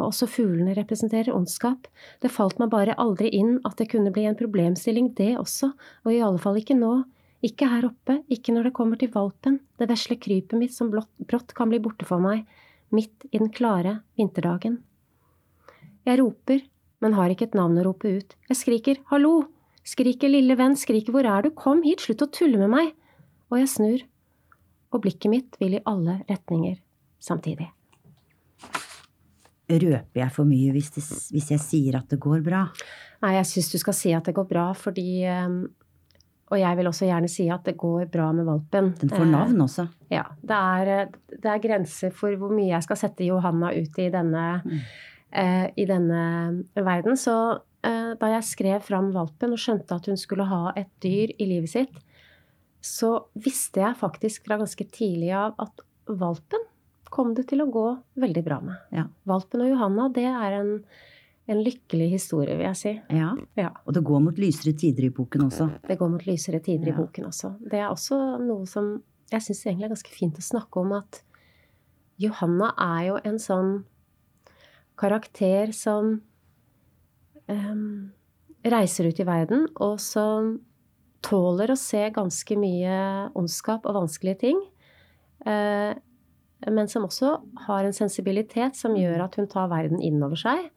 og 0.00 0.06
også 0.06 0.30
fuglene 0.32 0.78
representerer 0.78 1.36
ondskap, 1.36 1.90
det 2.24 2.32
falt 2.32 2.56
meg 2.62 2.72
bare 2.72 2.96
aldri 2.96 3.34
inn 3.36 3.58
at 3.68 3.76
det 3.76 3.90
kunne 3.92 4.14
bli 4.16 4.24
en 4.30 4.40
problemstilling 4.40 5.12
det 5.20 5.34
også, 5.36 5.74
og 6.06 6.16
i 6.16 6.24
alle 6.24 6.40
fall 6.40 6.56
ikke 6.56 6.80
nå, 6.80 7.02
ikke 7.44 7.68
her 7.68 7.90
oppe, 7.92 8.22
ikke 8.32 8.56
når 8.56 8.70
det 8.70 8.76
kommer 8.80 8.96
til 8.96 9.12
valpen, 9.12 9.60
det 9.76 9.92
vesle 9.92 10.16
krypet 10.16 10.56
mitt 10.56 10.72
som 10.72 10.88
brått 10.88 11.52
kan 11.52 11.68
bli 11.68 11.84
borte 11.84 12.08
for 12.08 12.24
meg, 12.24 12.48
midt 12.96 13.28
i 13.28 13.36
den 13.36 13.52
klare 13.52 13.98
vinterdagen. 14.16 14.80
Jeg 16.08 16.24
roper, 16.24 16.64
men 17.00 17.16
har 17.16 17.32
ikke 17.32 17.48
et 17.48 17.58
navn 17.58 17.78
å 17.80 17.86
rope 17.88 18.08
ut. 18.08 18.36
Jeg 18.48 18.60
skriker 18.60 19.02
'hallo', 19.10 19.48
skriker 19.84 20.28
'lille 20.28 20.56
venn', 20.56 20.76
skriker 20.76 21.12
'hvor 21.12 21.24
er 21.24 21.42
du', 21.42 21.54
kom 21.54 21.82
hit, 21.82 22.00
slutt 22.00 22.22
å 22.22 22.32
tulle 22.32 22.58
med 22.58 22.70
meg. 22.70 22.94
Og 23.50 23.58
jeg 23.58 23.68
snur, 23.68 24.00
og 24.92 25.02
blikket 25.02 25.30
mitt 25.30 25.56
vil 25.60 25.78
i 25.78 25.84
alle 25.86 26.20
retninger 26.28 26.78
samtidig. 27.22 27.70
Røper 29.70 30.24
jeg 30.24 30.34
for 30.34 30.48
mye 30.48 30.72
hvis, 30.74 30.90
det, 30.96 31.04
hvis 31.30 31.50
jeg 31.54 31.62
sier 31.62 32.00
at 32.00 32.10
det 32.10 32.18
går 32.22 32.42
bra? 32.46 32.64
Nei, 33.22 33.36
jeg 33.36 33.46
syns 33.50 33.68
du 33.70 33.78
skal 33.78 33.94
si 33.94 34.14
at 34.16 34.26
det 34.26 34.34
går 34.34 34.48
bra, 34.48 34.70
fordi 34.74 35.22
um, 35.28 35.60
Og 36.50 36.58
jeg 36.58 36.78
vil 36.80 36.88
også 36.90 37.06
gjerne 37.06 37.28
si 37.30 37.44
at 37.52 37.62
det 37.68 37.76
går 37.78 38.08
bra 38.10 38.32
med 38.34 38.48
valpen. 38.48 38.88
Den 38.98 39.12
får 39.12 39.28
navn 39.30 39.60
også. 39.62 39.84
Eh, 40.08 40.16
ja. 40.16 40.24
Det 40.42 40.56
er, 40.56 41.12
det 41.30 41.46
er, 41.46 41.60
grenser 41.62 42.10
for 42.10 42.34
hvor 42.34 42.50
mye 42.50 42.72
jeg 42.72 42.82
skal 42.88 42.98
sette 42.98 43.28
Johanna 43.28 43.70
ut 43.70 44.00
i 44.02 44.08
denne, 44.10 44.46
mm. 44.64 44.80
Uh, 45.34 45.66
i 45.76 45.86
denne 45.88 46.22
verden. 46.74 47.18
Så 47.18 47.36
uh, 47.58 48.12
da 48.20 48.32
jeg 48.36 48.48
skrev 48.48 48.80
fram 48.86 49.10
valpen 49.14 49.54
og 49.54 49.60
skjønte 49.60 49.96
at 49.96 50.08
hun 50.10 50.20
skulle 50.20 50.48
ha 50.50 50.70
et 50.78 50.90
dyr 51.02 51.34
i 51.38 51.48
livet 51.48 51.72
sitt, 51.72 52.02
så 52.80 53.16
visste 53.36 53.82
jeg 53.82 53.98
faktisk 54.00 54.46
fra 54.48 54.58
ganske 54.60 54.86
tidlig 54.92 55.34
av 55.36 55.56
at 55.60 55.84
valpen 56.08 56.64
kom 57.10 57.34
det 57.34 57.48
til 57.50 57.64
å 57.64 57.70
gå 57.70 57.86
veldig 58.22 58.42
bra 58.46 58.60
med. 58.64 58.82
Ja. 58.94 59.04
Valpen 59.28 59.64
og 59.64 59.72
Johanna, 59.72 60.06
det 60.14 60.26
er 60.30 60.56
en, 60.60 60.70
en, 61.50 61.62
lykkelig 61.66 62.06
historie, 62.14 62.54
vil 62.56 62.68
jeg 62.68 62.78
si. 62.78 62.92
Ja. 63.18 63.32
ja. 63.58 63.72
Og 63.84 63.96
det 63.96 64.04
går 64.06 64.22
mot 64.24 64.38
lysere 64.40 64.76
tider 64.78 65.08
i 65.08 65.12
boken 65.14 65.48
også. 65.48 65.66
Det 65.88 65.98
går 66.00 66.12
mot 66.14 66.26
lysere 66.28 66.62
tider 66.64 66.92
ja. 66.92 66.94
i 66.94 66.98
boken 67.00 67.26
også. 67.32 67.56
Det 67.66 67.82
er 67.82 67.88
også 67.90 68.20
noe 68.46 68.68
som 68.70 68.94
jeg 69.30 69.46
syns 69.46 69.64
egentlig 69.66 69.88
er 69.88 69.94
ganske 69.94 70.14
fint 70.14 70.38
å 70.38 70.44
snakke 70.44 70.82
om, 70.82 70.94
at 70.96 71.20
Johanna 72.20 72.72
er 72.78 73.02
jo 73.10 73.18
en 73.26 73.38
sånn 73.42 73.74
karakter 75.00 75.72
som 75.76 76.18
um, 77.48 78.10
reiser 78.66 79.08
ut 79.08 79.22
i 79.22 79.26
verden, 79.28 79.66
og 79.80 79.96
som 80.02 80.58
tåler 81.24 81.72
å 81.72 81.78
se 81.78 82.06
ganske 82.14 82.56
mye 82.60 83.00
ondskap 83.36 83.88
og 83.88 83.98
vanskelige 84.02 84.42
ting. 84.44 84.60
Uh, 85.46 85.96
men 86.68 86.90
som 86.92 87.06
også 87.06 87.38
har 87.66 87.86
en 87.86 87.96
sensibilitet 87.96 88.76
som 88.76 88.96
gjør 88.98 89.24
at 89.24 89.38
hun 89.40 89.48
tar 89.48 89.70
verden 89.72 90.02
innover 90.04 90.40
seg. 90.40 90.68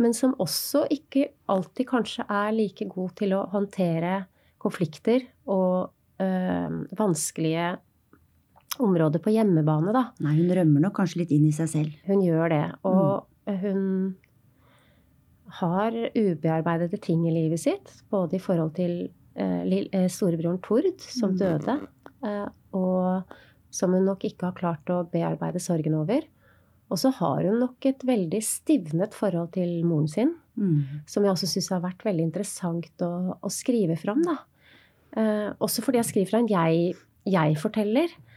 Men 0.00 0.12
som 0.16 0.34
også 0.40 0.86
ikke 0.92 1.30
alltid 1.52 1.88
kanskje 1.88 2.26
er 2.28 2.52
like 2.56 2.86
god 2.92 3.14
til 3.20 3.34
å 3.36 3.46
håndtere 3.52 4.24
konflikter 4.60 5.24
og 5.48 5.92
øh, 6.20 6.76
vanskelige 6.96 7.74
områder 8.82 9.22
på 9.22 9.32
hjemmebane, 9.34 9.92
da. 9.96 10.06
Nei, 10.24 10.36
hun 10.40 10.50
rømmer 10.56 10.86
nok 10.86 10.96
kanskje 11.00 11.22
litt 11.22 11.34
inn 11.36 11.46
i 11.48 11.54
seg 11.54 11.70
selv. 11.72 11.94
Hun 12.08 12.24
gjør 12.24 12.52
det. 12.52 12.64
Og 12.88 13.26
mm. 13.48 13.56
hun 13.62 13.86
har 15.60 15.96
ubearbeidede 16.14 17.00
ting 17.02 17.24
i 17.28 17.34
livet 17.34 17.62
sitt. 17.62 17.94
Både 18.12 18.38
i 18.38 18.42
forhold 18.42 18.74
til 18.78 19.10
eh, 19.34 20.08
storebroren 20.12 20.60
Tord, 20.64 20.92
som 21.02 21.34
mm. 21.34 21.38
døde, 21.40 21.78
eh, 22.26 22.46
og 22.76 23.38
som 23.74 23.94
hun 23.94 24.06
nok 24.06 24.26
ikke 24.26 24.50
har 24.50 24.58
klart 24.58 24.92
å 24.92 25.02
bearbeide 25.10 25.62
sorgen 25.62 25.98
over. 25.98 26.26
Og 26.90 26.98
så 26.98 27.12
har 27.20 27.44
hun 27.46 27.60
nok 27.62 27.86
et 27.86 28.02
veldig 28.06 28.40
stivnet 28.42 29.14
forhold 29.14 29.52
til 29.54 29.84
moren 29.86 30.08
sin, 30.10 30.32
mm. 30.58 31.06
som 31.10 31.26
jeg 31.26 31.34
også 31.36 31.50
syns 31.52 31.70
har 31.74 31.84
vært 31.84 32.02
veldig 32.06 32.26
interessant 32.26 33.04
å, 33.06 33.12
å 33.38 33.52
skrive 33.52 33.98
fram. 34.00 34.24
Da. 34.26 34.40
Eh, 35.18 35.48
også 35.62 35.84
fordi 35.86 36.00
jeg 36.00 36.10
skriver 36.10 36.32
fra 36.32 36.42
en 36.42 36.50
jeg-forteller. 37.30 38.10
Jeg 38.10 38.29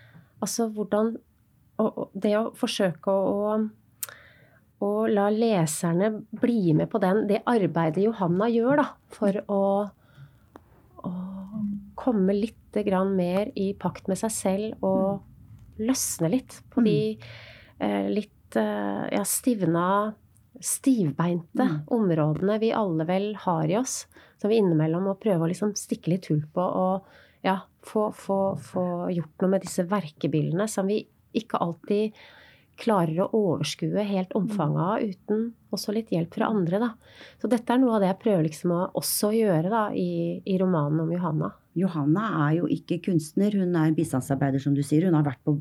altså 0.44 0.70
hvordan 0.74 1.16
og, 1.82 2.12
Det 2.14 2.36
å 2.38 2.52
forsøke 2.54 3.10
å, 3.10 3.56
å, 4.86 4.90
la 5.10 5.26
leserne 5.34 6.12
bli 6.38 6.76
med 6.78 6.92
på 6.92 7.02
den, 7.02 7.24
det 7.32 7.42
arbeidet 7.50 8.04
Johanna 8.06 8.46
gjør 8.54 8.84
da, 8.84 8.86
for 9.16 9.40
å, 9.50 9.62
å 11.02 11.14
komme 11.98 12.36
litt 12.38 12.60
mer 13.14 13.52
i 13.58 13.74
pakt 13.78 14.08
med 14.10 14.18
seg 14.18 14.32
selv 14.34 14.86
og 14.86 15.82
løsne 15.82 16.30
litt 16.30 16.60
på 16.74 16.82
de 16.86 16.98
eh, 17.14 18.08
litt 18.10 18.58
eh, 18.58 19.04
ja, 19.14 19.22
stivna, 19.26 20.14
stivbeinte 20.58 21.68
mm. 21.70 21.78
områdene 21.94 22.58
vi 22.62 22.72
alle 22.74 23.06
vel 23.06 23.36
har 23.46 23.70
i 23.70 23.78
oss. 23.78 24.08
Som 24.42 24.50
vi 24.50 24.58
innimellom 24.62 25.06
må 25.10 25.18
prøve 25.22 25.46
å 25.46 25.52
liksom 25.52 25.76
stikke 25.78 26.16
litt 26.16 26.30
hull 26.32 26.42
på 26.54 26.66
og 26.66 27.14
ja, 27.46 27.60
få, 27.88 28.08
få, 28.16 28.40
få 28.62 28.86
gjort 29.14 29.44
noe 29.44 29.56
med 29.56 29.66
disse 29.66 29.86
verkebildene 29.90 30.68
som 30.72 30.90
vi 30.90 31.04
ikke 31.38 31.62
alltid 31.64 32.18
klarer 32.80 33.20
å 33.22 33.30
overskue 33.38 34.04
helt 34.08 34.34
omfanget 34.38 34.82
av 34.82 35.04
uten 35.04 35.44
også 35.74 35.94
litt 35.94 36.12
hjelp 36.14 36.34
fra 36.34 36.50
andre. 36.50 36.80
Da. 36.82 36.90
Så 37.42 37.50
dette 37.52 37.74
er 37.74 37.82
noe 37.82 37.96
av 37.96 38.04
det 38.04 38.10
jeg 38.12 38.22
prøver 38.24 38.48
liksom 38.48 38.74
å 38.76 38.82
også 39.00 39.32
gjøre 39.36 39.70
da, 39.74 39.84
i, 39.94 40.40
i, 40.42 40.58
romanen 40.62 41.04
om 41.06 41.14
Johanna. 41.14 41.52
Johanna 41.78 42.28
er 42.48 42.60
jo 42.60 42.70
ikke 42.72 43.02
kunstner, 43.10 43.56
hun 43.58 43.78
er 43.78 43.96
bistandsarbeider, 43.98 44.62
som 44.62 44.78
du 44.78 44.84
sier. 44.86 45.08
Hun 45.08 45.18
har 45.18 45.26
vært 45.26 45.42
på 45.46 45.56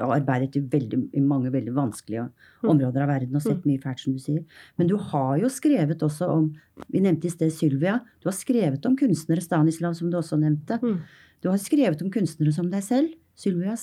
arbeidet 0.00 0.56
i, 0.56 0.62
veldig, 0.72 0.98
i 1.12 1.22
mange 1.24 1.52
veldig 1.52 1.74
vanskelige 1.76 2.24
mm. 2.28 2.68
områder 2.70 3.04
av 3.04 3.10
verden 3.12 3.38
og 3.38 3.44
sett 3.44 3.60
mm. 3.60 3.68
mye 3.70 3.82
fælt, 3.82 4.02
som 4.04 4.16
du 4.16 4.22
sier. 4.22 4.42
Men 4.80 4.90
du 4.90 4.96
har 5.10 5.36
jo 5.42 5.50
skrevet 5.52 6.04
også 6.04 6.30
om 6.32 6.52
Vi 6.88 7.00
nevnte 7.04 7.28
i 7.28 7.32
sted 7.32 7.52
Sylvia. 7.54 7.98
Du 8.22 8.28
har 8.30 8.36
skrevet 8.36 8.86
om 8.88 8.96
kunstnere, 8.98 9.44
Stanislav, 9.44 9.94
som 9.98 10.10
du 10.10 10.16
også 10.18 10.38
nevnte. 10.40 10.78
Mm. 10.82 10.98
Du 11.42 11.50
har 11.50 11.60
skrevet 11.60 12.02
om 12.02 12.10
kunstnere 12.12 12.54
som 12.54 12.70
deg 12.72 12.84
selv. 12.86 13.14
Sylvia 13.38 13.76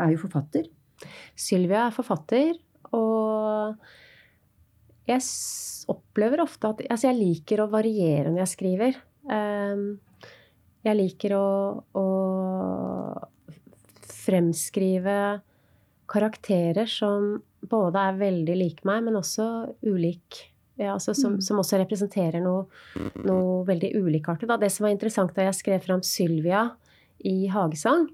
er 0.00 0.14
jo 0.14 0.22
forfatter. 0.24 0.68
Sylvia 1.38 1.86
er 1.86 1.94
forfatter, 1.94 2.58
og 2.96 3.78
jeg 5.08 5.24
opplever 5.90 6.42
ofte 6.44 6.70
at 6.70 6.82
Altså, 6.86 7.08
jeg 7.10 7.18
liker 7.18 7.64
å 7.64 7.70
variere 7.72 8.30
når 8.30 8.44
jeg 8.44 8.52
skriver. 8.54 8.98
Ehm, 9.32 9.86
jeg 10.86 10.96
liker 10.96 11.36
å, 11.36 11.48
å 11.92 12.06
fremskrive 14.20 15.16
karakterer 16.10 16.88
som 16.90 17.36
både 17.60 18.06
er 18.10 18.20
veldig 18.20 18.56
like 18.58 18.88
meg, 18.88 19.04
men 19.06 19.20
også 19.20 19.46
ulik. 19.86 20.46
Ja, 20.80 20.94
altså 20.94 21.12
som, 21.14 21.34
mm. 21.36 21.40
som, 21.44 21.58
også 21.60 21.76
representerer 21.82 22.40
noe, 22.40 22.64
noe 23.26 23.66
veldig 23.68 23.90
ulikartet. 24.00 24.60
Det 24.62 24.70
som 24.72 24.84
var 24.86 24.92
interessant 24.94 25.34
da 25.36 25.44
jeg 25.44 25.58
skrev 25.58 25.80
fram 25.84 26.02
Sylvia 26.06 26.62
i 27.28 27.34
Hagesang, 27.52 28.06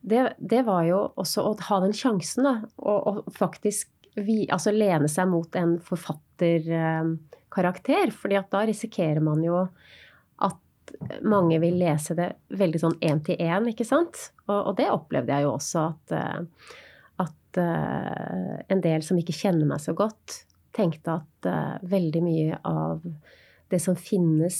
det, 0.00 0.32
det, 0.38 0.62
var 0.64 0.84
jo 0.88 1.12
også 1.20 1.42
å 1.44 1.52
ha 1.68 1.80
den 1.84 1.92
sjansen, 1.96 2.44
da. 2.46 2.54
Og, 2.80 3.24
faktisk 3.36 3.88
vi, 4.16 4.48
altså 4.50 4.72
lene 4.72 5.08
seg 5.12 5.28
mot 5.30 5.56
en 5.60 5.78
forfatterkarakter. 5.84 8.06
Eh, 8.08 8.14
fordi 8.16 8.36
at 8.40 8.50
da 8.52 8.60
risikerer 8.68 9.20
man 9.24 9.44
jo 9.44 9.68
at 10.40 10.58
mange 11.22 11.58
vil 11.62 11.78
lese 11.80 12.14
det 12.18 12.32
veldig 12.58 12.80
sånn 12.82 12.98
én 13.04 13.20
til 13.26 13.36
én, 13.36 13.68
ikke 13.70 13.84
sant? 13.86 14.32
Og, 14.48 14.56
og, 14.56 14.76
det 14.80 14.88
opplevde 14.90 15.32
jeg 15.36 15.42
jo 15.46 15.52
også 15.52 15.78
at, 15.92 16.12
eh, 16.16 16.40
at 17.50 17.60
uh, 17.60 18.56
en 18.70 18.80
del 18.84 19.04
som 19.06 19.18
ikke 19.20 19.36
kjenner 19.36 19.68
meg 19.68 19.82
så 19.82 19.94
godt, 19.96 20.44
tenkte 20.76 21.18
at 21.18 21.50
uh, 21.50 21.76
veldig 21.90 22.22
mye 22.24 22.58
av 22.64 23.02
det 23.70 23.78
som 23.78 23.94
finnes 23.94 24.56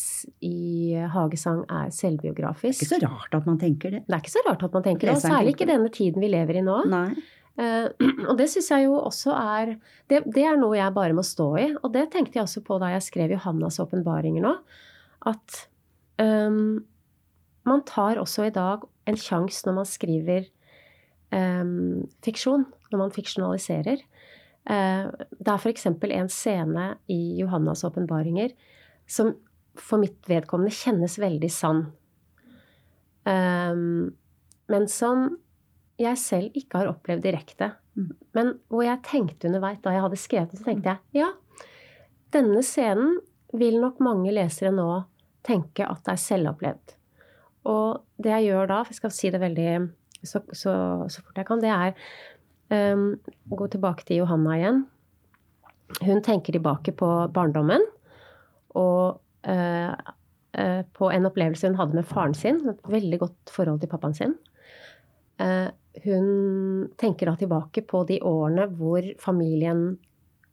i 0.46 0.94
Hagesang, 1.10 1.64
er 1.66 1.90
selvbiografisk. 1.94 2.84
Det 2.84 2.86
er 2.86 3.00
ikke 3.00 3.08
så 3.08 3.10
rart 3.10 3.34
at 3.40 3.48
man 3.48 3.58
tenker 3.58 3.96
det. 3.96 4.04
Det 4.06 4.14
er 4.14 4.22
ikke 4.22 4.36
så 4.36 4.44
rart 4.46 4.62
at 4.62 4.76
man 4.76 4.86
tenker 4.86 5.08
det, 5.08 5.16
og 5.16 5.24
særlig 5.24 5.54
ikke 5.56 5.66
denne 5.70 5.90
tiden 5.94 6.22
vi 6.22 6.30
lever 6.30 6.60
i 6.60 6.64
nå. 6.66 6.76
Nei. 6.90 7.08
Uh, 7.58 7.90
og 8.30 8.36
det 8.38 8.46
syns 8.52 8.70
jeg 8.70 8.86
jo 8.86 8.94
også 9.00 9.34
er 9.34 9.74
det, 10.08 10.22
det, 10.30 10.44
er 10.46 10.60
noe 10.60 10.78
jeg 10.78 10.94
bare 10.94 11.16
må 11.16 11.24
stå 11.26 11.48
i. 11.58 11.66
Og 11.82 11.90
det 11.96 12.06
tenkte 12.14 12.38
jeg 12.38 12.46
også 12.46 12.62
på 12.66 12.78
da 12.82 12.92
jeg 12.94 13.06
skrev 13.08 13.34
Johannas 13.34 13.80
åpenbaringer 13.82 14.46
nå. 14.46 14.54
At 15.30 15.64
um, 16.22 16.80
man 17.66 17.84
tar 17.88 18.22
også 18.22 18.46
i 18.46 18.54
dag 18.54 18.86
en 19.10 19.18
sjanse 19.18 19.66
når 19.66 19.80
man 19.80 19.88
skriver 19.88 20.46
um, 21.34 22.06
fiksjon, 22.24 22.68
når 22.90 23.04
man 23.04 23.14
fiksjonaliserer. 23.14 24.02
Uh, 24.68 25.08
det 25.38 25.52
er 25.52 25.56
f.eks. 25.56 25.86
en 25.88 26.32
scene 26.32 26.86
i 27.10 27.20
Johannas 27.40 27.84
åpenbaringer 27.88 28.52
som 29.10 29.34
for 29.78 30.02
mitt 30.02 30.18
vedkommende 30.28 30.74
kjennes 30.74 31.16
veldig 31.20 31.50
sann. 31.52 31.84
Um, 33.24 34.12
men 34.70 34.86
som 34.90 35.28
jeg 36.00 36.18
selv 36.20 36.56
ikke 36.56 36.80
har 36.80 36.90
opplevd 36.92 37.24
direkte. 37.26 37.72
Mm. 37.98 38.12
Men 38.36 38.52
hvor 38.72 38.84
jeg 38.86 39.02
tenkte 39.06 39.48
underveis 39.50 39.80
da 39.84 39.94
jeg 39.94 40.04
hadde 40.06 40.20
skrevet 40.20 40.52
det, 40.52 40.60
så 40.60 40.68
tenkte 40.68 40.94
jeg 40.94 41.24
ja, 41.24 41.30
denne 42.34 42.62
scenen 42.64 43.18
vil 43.56 43.80
nok 43.82 43.98
mange 44.04 44.32
lesere 44.32 44.70
nå 44.74 44.88
tenke 45.46 45.86
at 45.86 46.04
det 46.06 46.14
er 46.14 46.22
selvopplevd. 46.24 46.94
Og 47.70 48.22
det 48.22 48.32
jeg 48.32 48.50
gjør 48.50 48.70
da, 48.70 48.82
for 48.84 48.94
jeg 48.94 49.00
skal 49.00 49.14
si 49.16 49.32
det 49.32 49.40
veldig 49.42 49.70
så, 50.20 50.42
så, 50.52 50.72
så 51.08 51.22
fort 51.24 51.40
jeg 51.40 51.48
kan, 51.48 51.62
det 51.62 51.72
er 51.72 51.94
um, 52.70 53.04
gå 53.50 53.68
tilbake 53.72 54.06
til 54.06 54.22
Johanna 54.22 54.56
igjen. 54.58 54.80
Hun 56.06 56.22
tenker 56.22 56.54
tilbake 56.54 56.94
på 56.96 57.08
barndommen 57.34 57.82
og 58.78 59.18
uh, 59.50 59.92
uh, 60.58 60.82
på 60.96 61.10
en 61.10 61.26
opplevelse 61.26 61.70
hun 61.70 61.78
hadde 61.80 61.98
med 61.98 62.06
faren 62.06 62.36
sin, 62.36 62.62
et 62.70 62.92
veldig 62.92 63.18
godt 63.24 63.54
forhold 63.54 63.82
til 63.82 63.90
pappaen 63.90 64.16
sin. 64.16 64.36
Uh, 65.40 65.68
hun 66.04 66.28
tenker 67.00 67.26
da 67.26 67.34
tilbake 67.40 67.82
på 67.88 68.04
de 68.06 68.20
årene 68.26 68.68
hvor 68.78 69.02
familien 69.18 69.98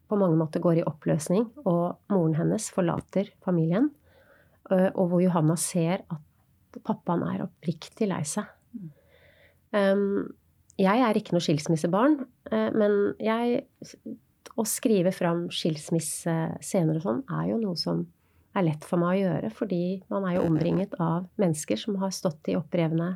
på 0.07 0.17
mange 0.17 0.39
måter 0.39 0.63
går 0.63 0.79
i 0.79 0.87
oppløsning, 0.87 1.49
og 1.67 1.99
moren 2.09 2.37
hennes 2.39 2.69
forlater 2.71 3.27
familien. 3.43 3.89
Og 4.71 5.09
hvor 5.11 5.19
Johanna 5.19 5.57
ser 5.59 6.05
at 6.07 6.79
pappaen 6.87 7.25
er 7.27 7.43
oppriktig 7.43 8.07
lei 8.07 8.21
seg. 8.27 8.47
Um, 9.75 10.31
jeg 10.77 11.03
er 11.03 11.17
ikke 11.17 11.35
noe 11.35 11.43
skilsmissebarn, 11.43 12.21
uh, 12.51 12.69
men 12.75 12.97
jeg 13.23 13.63
Å 14.57 14.63
skrive 14.65 15.11
fram 15.13 15.43
skilsmissescener 15.53 16.97
og 16.97 17.03
sånn 17.03 17.19
er 17.29 17.49
jo 17.51 17.57
noe 17.61 17.77
som 17.77 17.99
er 18.57 18.63
lett 18.65 18.85
for 18.87 18.97
meg 18.97 19.19
å 19.19 19.19
gjøre, 19.19 19.51
fordi 19.53 19.81
man 20.09 20.25
er 20.25 20.39
jo 20.39 20.47
omringet 20.47 20.95
av 21.03 21.27
mennesker 21.37 21.77
som 21.77 21.99
har 22.01 22.09
stått 22.15 22.49
i 22.49 22.55
opprevne 22.57 23.11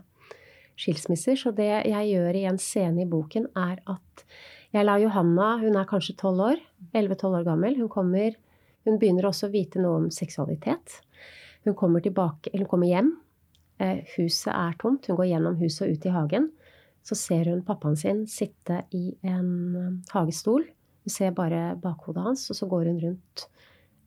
skilsmisser. 0.78 1.40
Så 1.40 1.54
det 1.58 1.70
jeg 1.90 2.12
gjør 2.12 2.38
i 2.38 2.46
en 2.52 2.60
scene 2.62 3.02
i 3.04 3.10
boken, 3.10 3.48
er 3.58 3.82
at 3.90 4.26
jeg 4.72 4.88
lar 4.88 5.02
Johanna, 5.04 5.58
hun 5.60 5.76
er 5.76 5.90
kanskje 5.90 6.16
12 6.16 6.44
år, 6.46 6.62
11-12 6.94 7.40
år 7.42 7.48
gammel, 7.48 7.78
hun 7.82 7.92
kommer 7.92 8.38
Hun 8.82 8.96
begynner 8.98 9.28
også 9.30 9.46
å 9.46 9.52
vite 9.54 9.78
noe 9.78 10.00
om 10.00 10.06
seksualitet. 10.10 10.96
Hun 11.68 11.76
kommer, 11.78 12.02
tilbake, 12.02 12.50
hun 12.56 12.66
kommer 12.66 12.90
hjem. 12.90 13.12
Eh, 13.78 14.00
huset 14.16 14.50
er 14.50 14.74
tomt. 14.82 15.06
Hun 15.06 15.20
går 15.20 15.28
gjennom 15.30 15.60
huset 15.60 15.84
og 15.86 15.92
ut 15.94 16.08
i 16.10 16.14
hagen. 16.16 16.48
Så 17.06 17.18
ser 17.18 17.50
hun 17.50 17.64
pappaen 17.66 17.98
sin 17.98 18.26
sitte 18.30 18.84
i 18.94 19.16
en 19.26 19.52
eh, 19.76 19.90
hagestol. 20.14 20.68
Hun 21.02 21.14
ser 21.14 21.34
bare 21.38 21.72
bakhodet 21.82 22.26
hans, 22.28 22.46
og 22.54 22.60
så 22.60 22.68
går 22.70 22.92
hun 22.92 23.00
rundt. 23.02 23.48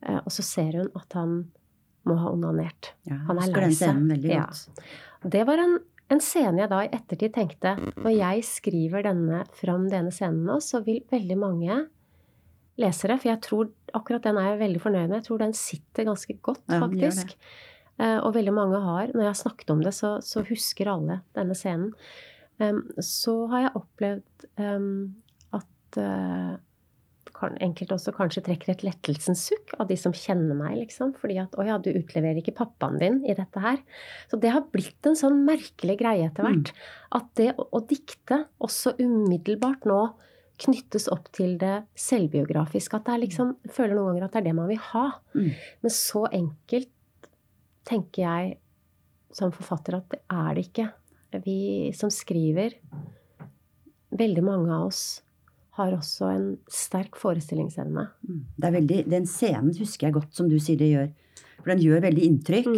Eh, 0.05 0.21
og 0.21 0.31
så 0.31 0.45
ser 0.45 0.79
hun 0.79 0.91
at 0.95 1.17
han 1.17 1.41
må 2.05 2.15
ha 2.21 2.31
onanert. 2.31 2.93
Ja, 3.09 3.19
Han 3.27 3.41
er 3.41 3.51
lei 3.51 3.73
seg. 3.73 4.29
Ja. 4.29 4.45
Det 5.25 5.41
var 5.47 5.59
en, 5.61 5.79
en 6.13 6.21
scene 6.21 6.61
jeg 6.61 6.71
da 6.71 6.83
i 6.85 6.91
ettertid 6.93 7.33
tenkte 7.33 7.71
Når 7.97 8.11
jeg 8.13 8.43
skriver 8.45 9.07
denne 9.07 9.41
fram 9.57 9.87
denne 9.89 10.13
scenen 10.13 10.43
nå, 10.45 10.59
så 10.61 10.83
vil 10.85 11.01
veldig 11.09 11.37
mange 11.41 11.79
lesere 12.81 13.17
For 13.17 13.31
jeg 13.31 13.41
tror 13.41 13.71
akkurat 13.97 14.27
den 14.27 14.37
er 14.37 14.51
jeg 14.51 14.61
veldig 14.61 14.83
fornøyd 14.83 15.07
med. 15.07 15.17
Jeg 15.17 15.27
tror 15.29 15.41
den 15.41 15.57
sitter 15.57 16.07
ganske 16.11 16.37
godt, 16.45 16.61
faktisk. 16.69 17.33
Ja, 17.95 18.19
og 18.19 18.33
veldig 18.35 18.51
mange 18.51 18.79
har 18.83 19.13
Når 19.13 19.23
jeg 19.23 19.31
har 19.31 19.37
snakket 19.39 19.69
om 19.71 19.81
det, 19.81 19.93
så, 19.95 20.17
så 20.21 20.43
husker 20.45 20.91
alle 20.91 21.21
denne 21.37 21.55
scenen. 21.57 21.93
Så 23.03 23.33
har 23.51 23.65
jeg 23.65 23.75
opplevd 23.79 24.45
at 25.55 25.99
eh, 25.99 26.53
enkelte 27.61 27.97
også 27.97 28.13
kanskje 28.15 28.45
trekker 28.45 28.71
et 28.71 28.83
lettelsens 28.85 29.41
sukk 29.49 29.73
av 29.79 29.89
de 29.89 29.97
som 29.99 30.13
kjenner 30.15 30.55
meg, 30.57 30.77
liksom. 30.79 31.13
Fordi 31.19 31.37
at 31.41 31.55
'å 31.55 31.65
ja, 31.67 31.77
du 31.77 31.91
utleverer 31.91 32.39
ikke 32.39 32.55
pappaen 32.55 32.99
din 32.99 33.25
i 33.25 33.35
dette 33.35 33.59
her'. 33.59 33.83
Så 34.31 34.39
det 34.39 34.51
har 34.51 34.69
blitt 34.71 35.05
en 35.05 35.19
sånn 35.19 35.43
merkelig 35.45 35.97
greie 35.99 36.29
etter 36.29 36.43
hvert. 36.43 36.71
At 37.11 37.27
det 37.35 37.55
å, 37.57 37.67
å 37.71 37.79
dikte 37.85 38.45
også 38.59 38.95
umiddelbart 38.99 39.85
nå 39.85 40.15
knyttes 40.57 41.09
opp 41.11 41.31
til 41.35 41.57
det 41.59 41.85
selvbiografiske. 41.99 42.95
At 42.95 43.09
er 43.09 43.23
liksom 43.25 43.57
føler 43.67 43.95
noen 43.95 44.13
ganger 44.13 44.25
at 44.25 44.35
det 44.35 44.39
er 44.39 44.47
det 44.49 44.55
man 44.55 44.69
vil 44.71 44.83
ha. 44.93 45.07
Mm. 45.35 45.51
Men 45.83 45.91
så 45.91 46.25
enkelt 46.31 46.91
tenker 47.85 48.21
jeg 48.23 48.59
som 49.35 49.51
forfatter 49.51 49.97
at 49.99 50.07
det 50.13 50.21
er 50.31 50.55
det 50.55 50.69
ikke. 50.69 50.87
Vi 51.43 51.91
som 51.97 52.09
skriver, 52.13 52.75
veldig 54.15 54.43
mange 54.45 54.71
av 54.71 54.87
oss 54.89 55.21
har 55.75 55.91
også 55.97 56.29
en 56.31 56.45
sterk 56.71 57.17
forestillingsevne. 57.19 58.05
Mm. 58.23 58.41
Det 58.55 58.67
er 58.69 58.75
veldig, 58.77 58.99
den 59.11 59.25
scenen 59.27 59.73
husker 59.75 60.07
jeg 60.07 60.15
godt, 60.15 60.29
som 60.37 60.47
du 60.51 60.55
sier 60.63 60.79
det 60.79 60.91
gjør. 60.93 61.09
For 61.59 61.73
den 61.73 61.81
gjør 61.83 62.03
veldig 62.05 62.23
inntrykk. 62.29 62.69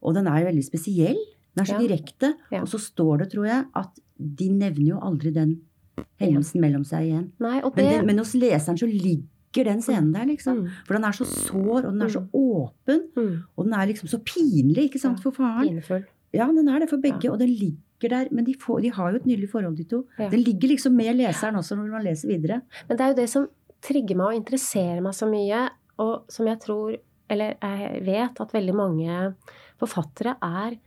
Og 0.00 0.14
den 0.16 0.30
er 0.30 0.46
veldig 0.48 0.64
spesiell. 0.64 1.18
Den 1.52 1.64
er 1.64 1.68
så 1.68 1.76
Ja. 1.76 1.82
direkte. 1.86 2.34
Ja. 2.50 2.62
Og 2.62 2.68
så 2.68 2.78
står 2.80 3.18
det, 3.18 3.32
tror 3.34 3.46
jeg, 3.46 3.66
at 3.76 3.98
de 4.18 4.48
nevner 4.48 4.86
jo 4.94 5.00
aldri 5.00 5.32
den 5.34 5.60
hendelsen 6.18 6.60
mellom 6.62 6.84
seg 6.84 7.10
igjen. 7.10 7.32
Nei, 7.40 7.60
og 7.60 7.76
Men, 7.76 7.84
det 7.84 7.98
det, 7.98 8.06
men 8.06 8.18
hos 8.18 8.32
leseren 8.34 8.78
så 8.78 8.86
ligger 8.88 9.64
den 9.64 9.82
scenen 9.82 10.12
der, 10.14 10.24
liksom. 10.24 10.62
Mm. 10.64 10.68
For 10.86 10.94
den 10.94 11.04
er 11.04 11.12
så 11.12 11.26
sår, 11.26 11.84
og 11.84 11.92
den 11.92 12.02
er 12.02 12.08
så 12.08 12.22
åpen. 12.32 13.00
Mm. 13.16 13.42
Og 13.58 13.64
den 13.66 13.74
er 13.74 13.86
liksom 13.92 14.08
så 14.08 14.18
pinlig, 14.24 14.88
ikke 14.88 15.00
sant, 15.00 15.20
for 15.20 15.32
faren. 15.32 15.68
Pinefull. 15.68 16.04
Ja, 16.32 16.46
den 16.46 16.68
er 16.68 16.78
det 16.78 16.88
for 16.88 16.96
begge, 17.02 17.24
Ja. 17.24 17.32
og 17.32 17.38
den 17.40 17.48
ligger 17.50 17.76
der. 18.08 18.28
Men 18.32 18.46
de, 18.46 18.54
får, 18.56 18.80
de 18.80 18.92
har 18.96 19.12
jo 19.12 19.20
et 19.20 19.28
nydelig 19.28 19.50
forhold, 19.52 19.76
de 19.76 19.84
to. 19.90 20.02
Ja. 20.18 20.30
Det 20.32 20.40
ligger 20.40 20.72
liksom 20.72 20.96
med 20.96 21.18
leseren 21.18 21.58
også 21.60 21.76
når 21.76 21.90
man 21.92 22.06
leser 22.06 22.32
videre. 22.32 22.62
Men 22.88 22.96
det 22.96 23.04
er 23.04 23.12
jo 23.12 23.18
det 23.20 23.28
som 23.32 23.48
trigger 23.84 24.16
meg 24.16 24.26
og 24.26 24.38
interesserer 24.40 25.00
meg 25.04 25.16
så 25.16 25.28
mye, 25.28 25.64
og 26.00 26.32
som 26.32 26.48
jeg 26.48 26.60
tror, 26.64 26.96
eller 27.30 27.54
jeg 27.60 28.02
vet 28.08 28.40
at 28.40 28.54
veldig 28.56 28.76
mange 28.76 29.18
forfattere 29.80 30.36
er 30.40 30.78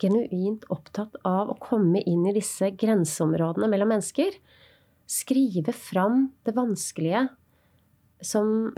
genuint 0.00 0.64
opptatt 0.74 1.16
av 1.28 1.52
å 1.52 1.58
komme 1.62 2.02
inn 2.08 2.24
i 2.28 2.34
disse 2.36 2.72
grenseområdene 2.80 3.68
mellom 3.70 3.92
mennesker. 3.94 4.34
Skrive 5.10 5.72
fram 5.76 6.28
det 6.46 6.56
vanskelige 6.56 7.26
som 8.24 8.70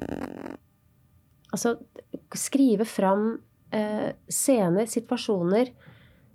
Altså 1.55 1.77
skrive 2.37 2.85
fram 2.85 3.37
eh, 3.73 4.11
scener, 4.29 4.89
situasjoner, 4.91 5.71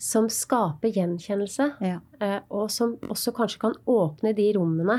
som 0.02 0.28
skaper 0.34 0.94
gjenkjennelse. 0.96 1.68
Ja. 1.86 2.00
Eh, 2.22 2.40
og 2.50 2.72
som 2.74 2.96
også 3.12 3.34
kanskje 3.38 3.62
kan 3.68 3.76
åpne 3.90 4.34
de 4.38 4.48
rommene 4.58 4.98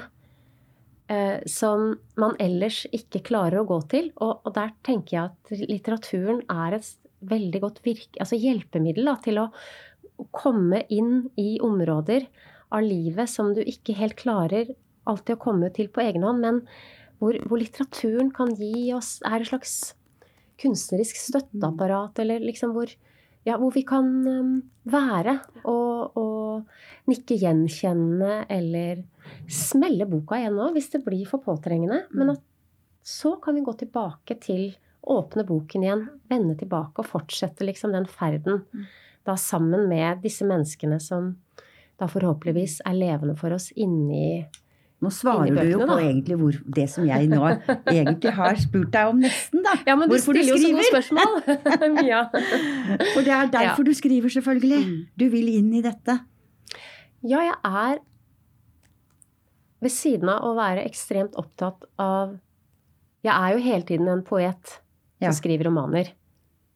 eh, 1.10 1.42
som 1.50 1.92
man 2.20 2.38
ellers 2.42 2.84
ikke 2.94 3.24
klarer 3.32 3.62
å 3.62 3.68
gå 3.68 3.80
til. 3.92 4.12
Og, 4.22 4.44
og 4.46 4.54
der 4.54 4.74
tenker 4.86 5.16
jeg 5.16 5.32
at 5.32 5.64
litteraturen 5.66 6.44
er 6.52 6.78
et 6.78 6.92
veldig 7.32 7.62
godt 7.62 7.82
virke, 7.86 8.18
altså 8.22 8.38
hjelpemiddel 8.38 9.10
da, 9.10 9.18
til 9.22 9.42
å 9.42 9.48
komme 10.34 10.84
inn 10.90 11.28
i 11.38 11.56
områder 11.62 12.26
av 12.72 12.82
livet 12.86 13.30
som 13.30 13.52
du 13.54 13.62
ikke 13.62 13.94
helt 13.98 14.16
klarer 14.18 14.72
alltid 15.08 15.36
å 15.36 15.42
komme 15.42 15.70
til 15.74 15.90
på 15.90 16.02
egen 16.04 16.24
hånd, 16.26 16.42
men 16.42 16.60
hvor, 17.22 17.36
hvor 17.46 17.58
litteraturen 17.58 18.30
kan 18.34 18.54
gi 18.58 18.90
oss 18.94 19.16
er 19.26 19.42
et 19.42 19.50
slags 19.50 19.74
kunstnerisk 20.62 21.18
støtteapparat, 21.18 22.18
eller 22.22 22.42
liksom 22.42 22.74
hvor, 22.76 22.90
ja, 23.46 23.57
hvor 23.59 23.72
vi 23.74 23.83
kan 23.87 24.09
um, 24.28 24.55
være 24.88 25.38
og, 25.64 26.16
og 26.18 27.11
nikke 27.11 27.38
gjenkjennende 27.40 28.44
eller 28.52 29.02
smelle 29.50 30.07
boka 30.11 30.38
igjen 30.38 30.59
nå 30.59 30.70
hvis 30.74 30.92
det 30.94 31.02
blir 31.07 31.26
for 31.28 31.42
påtrengende. 31.44 32.05
Men 32.14 32.35
at 32.37 32.42
så 33.02 33.37
kan 33.42 33.57
vi 33.59 33.64
gå 33.66 33.74
tilbake 33.81 34.38
til 34.42 34.70
åpne 35.11 35.42
boken 35.46 35.83
igjen, 35.83 36.05
vende 36.31 36.55
tilbake 36.59 37.02
og 37.02 37.09
fortsette 37.11 37.66
liksom 37.66 37.94
den 37.96 38.07
ferden 38.07 38.62
da 39.26 39.35
sammen 39.38 39.88
med 39.90 40.22
disse 40.22 40.46
menneskene 40.46 40.98
som 41.02 41.33
da 41.98 42.09
forhåpentligvis 42.11 42.81
er 42.87 42.98
levende 42.98 43.35
for 43.38 43.55
oss 43.55 43.70
inni 43.74 44.44
Nå 45.02 45.10
svarer 45.10 45.50
du 45.56 45.66
jo 45.72 45.80
på 45.82 45.86
da. 45.90 45.96
egentlig 45.98 46.36
hvor, 46.38 46.56
det 46.76 46.84
som 46.92 47.06
jeg 47.08 47.26
nå 47.26 47.40
egentlig 47.90 48.32
har 48.36 48.54
spurt 48.62 48.92
deg 48.94 49.08
om 49.10 49.18
nesten, 49.24 49.64
da. 49.66 49.72
Ja, 49.88 49.96
men 49.98 50.08
Hvorfor 50.12 50.36
du 50.36 50.38
du 50.38 50.44
stiller 50.46 50.54
jo 50.54 50.62
så 50.62 50.70
gode 50.76 50.90
spørsmål! 50.92 51.32
ja. 52.12 52.20
For 53.14 53.26
det 53.26 53.34
er 53.34 53.50
derfor 53.56 53.82
du 53.88 53.92
skriver, 53.98 54.30
selvfølgelig. 54.30 54.80
Mm. 54.86 55.00
Du 55.18 55.26
vil 55.34 55.50
inn 55.56 55.72
i 55.74 55.82
dette. 55.82 56.20
ja, 57.26 57.42
jeg 57.48 57.58
er 57.64 57.98
ved 59.82 59.90
siden 59.90 60.30
av 60.30 60.44
å 60.46 60.54
være 60.54 60.84
ekstremt 60.86 61.34
opptatt 61.40 61.82
av 61.98 62.36
Jeg 63.26 63.34
er 63.34 63.52
jo 63.56 63.62
hele 63.62 63.86
tiden 63.86 64.08
en 64.10 64.22
poet 64.26 64.76
som 64.76 65.28
Ja. 65.28 65.30
skriver 65.34 65.64
romaner. 65.70 66.08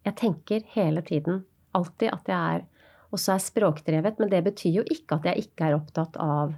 Jeg 0.07 0.15
tenker 0.17 0.63
hele 0.75 1.03
tiden, 1.03 1.45
alltid, 1.75 2.11
at 2.13 2.27
jeg 2.31 2.57
er 2.57 2.67
også 3.13 3.33
er 3.35 3.39
språkdrevet. 3.43 4.19
Men 4.21 4.31
det 4.31 4.45
betyr 4.45 4.77
jo 4.81 4.85
ikke 4.87 5.17
at 5.19 5.25
jeg 5.31 5.47
ikke 5.47 5.67
er 5.71 5.75
opptatt 5.79 6.17
av 6.23 6.55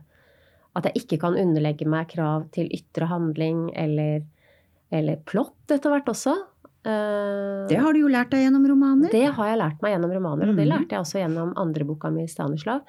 At 0.79 0.87
jeg 0.87 1.03
ikke 1.03 1.19
kan 1.25 1.35
underlegge 1.41 1.87
meg 1.91 2.07
krav 2.13 2.47
til 2.55 2.69
ytre 2.75 3.09
handling 3.11 3.65
eller, 3.75 4.23
eller 4.95 5.19
plott 5.27 5.75
etter 5.75 5.91
hvert 5.91 6.11
også. 6.13 6.37
Eh, 6.87 7.67
Det 7.69 7.79
har 7.83 7.93
du 7.97 7.99
jo 8.05 8.11
lært 8.13 8.31
deg 8.31 8.45
gjennom 8.47 8.65
romaner. 8.71 9.11
Det 9.11 9.25
har 9.35 9.49
jeg 9.51 9.59
lært 9.59 9.83
meg 9.83 9.97
gjennom 9.97 10.13
romaner, 10.15 10.49
og 10.53 10.57
det 10.57 10.67
Mhm. 10.67 10.73
lærte 10.73 10.95
jeg 10.95 11.03
også 11.03 11.19
gjennom 11.25 11.53
andre 11.59 11.85
boka 11.85 12.11
mi, 12.15 12.25
'Stanislav'. 12.27 12.83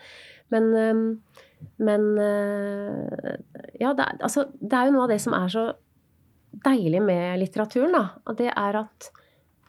Men, 0.51 0.63
øhm, 0.73 1.19
men 1.79 2.01
øh, 2.17 3.37
Ja, 3.79 3.93
det 3.93 4.05
er, 4.05 4.17
altså, 4.21 4.45
det 4.61 4.73
er 4.73 4.85
jo 4.85 4.91
noe 4.91 5.03
av 5.03 5.09
det 5.09 5.21
som 5.21 5.33
er 5.33 5.47
så 5.47 5.73
deilig 6.65 7.01
med 7.05 7.39
litteraturen, 7.39 7.91
da. 7.93 8.09
Og 8.27 8.37
det 8.37 8.51
er 8.55 8.75
at 8.79 9.09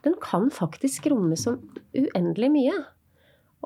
den 0.04 0.14
kan 0.20 0.48
faktisk 0.50 1.10
romme 1.10 1.36
så 1.36 1.58
uendelig 1.94 2.50
mye. 2.50 2.84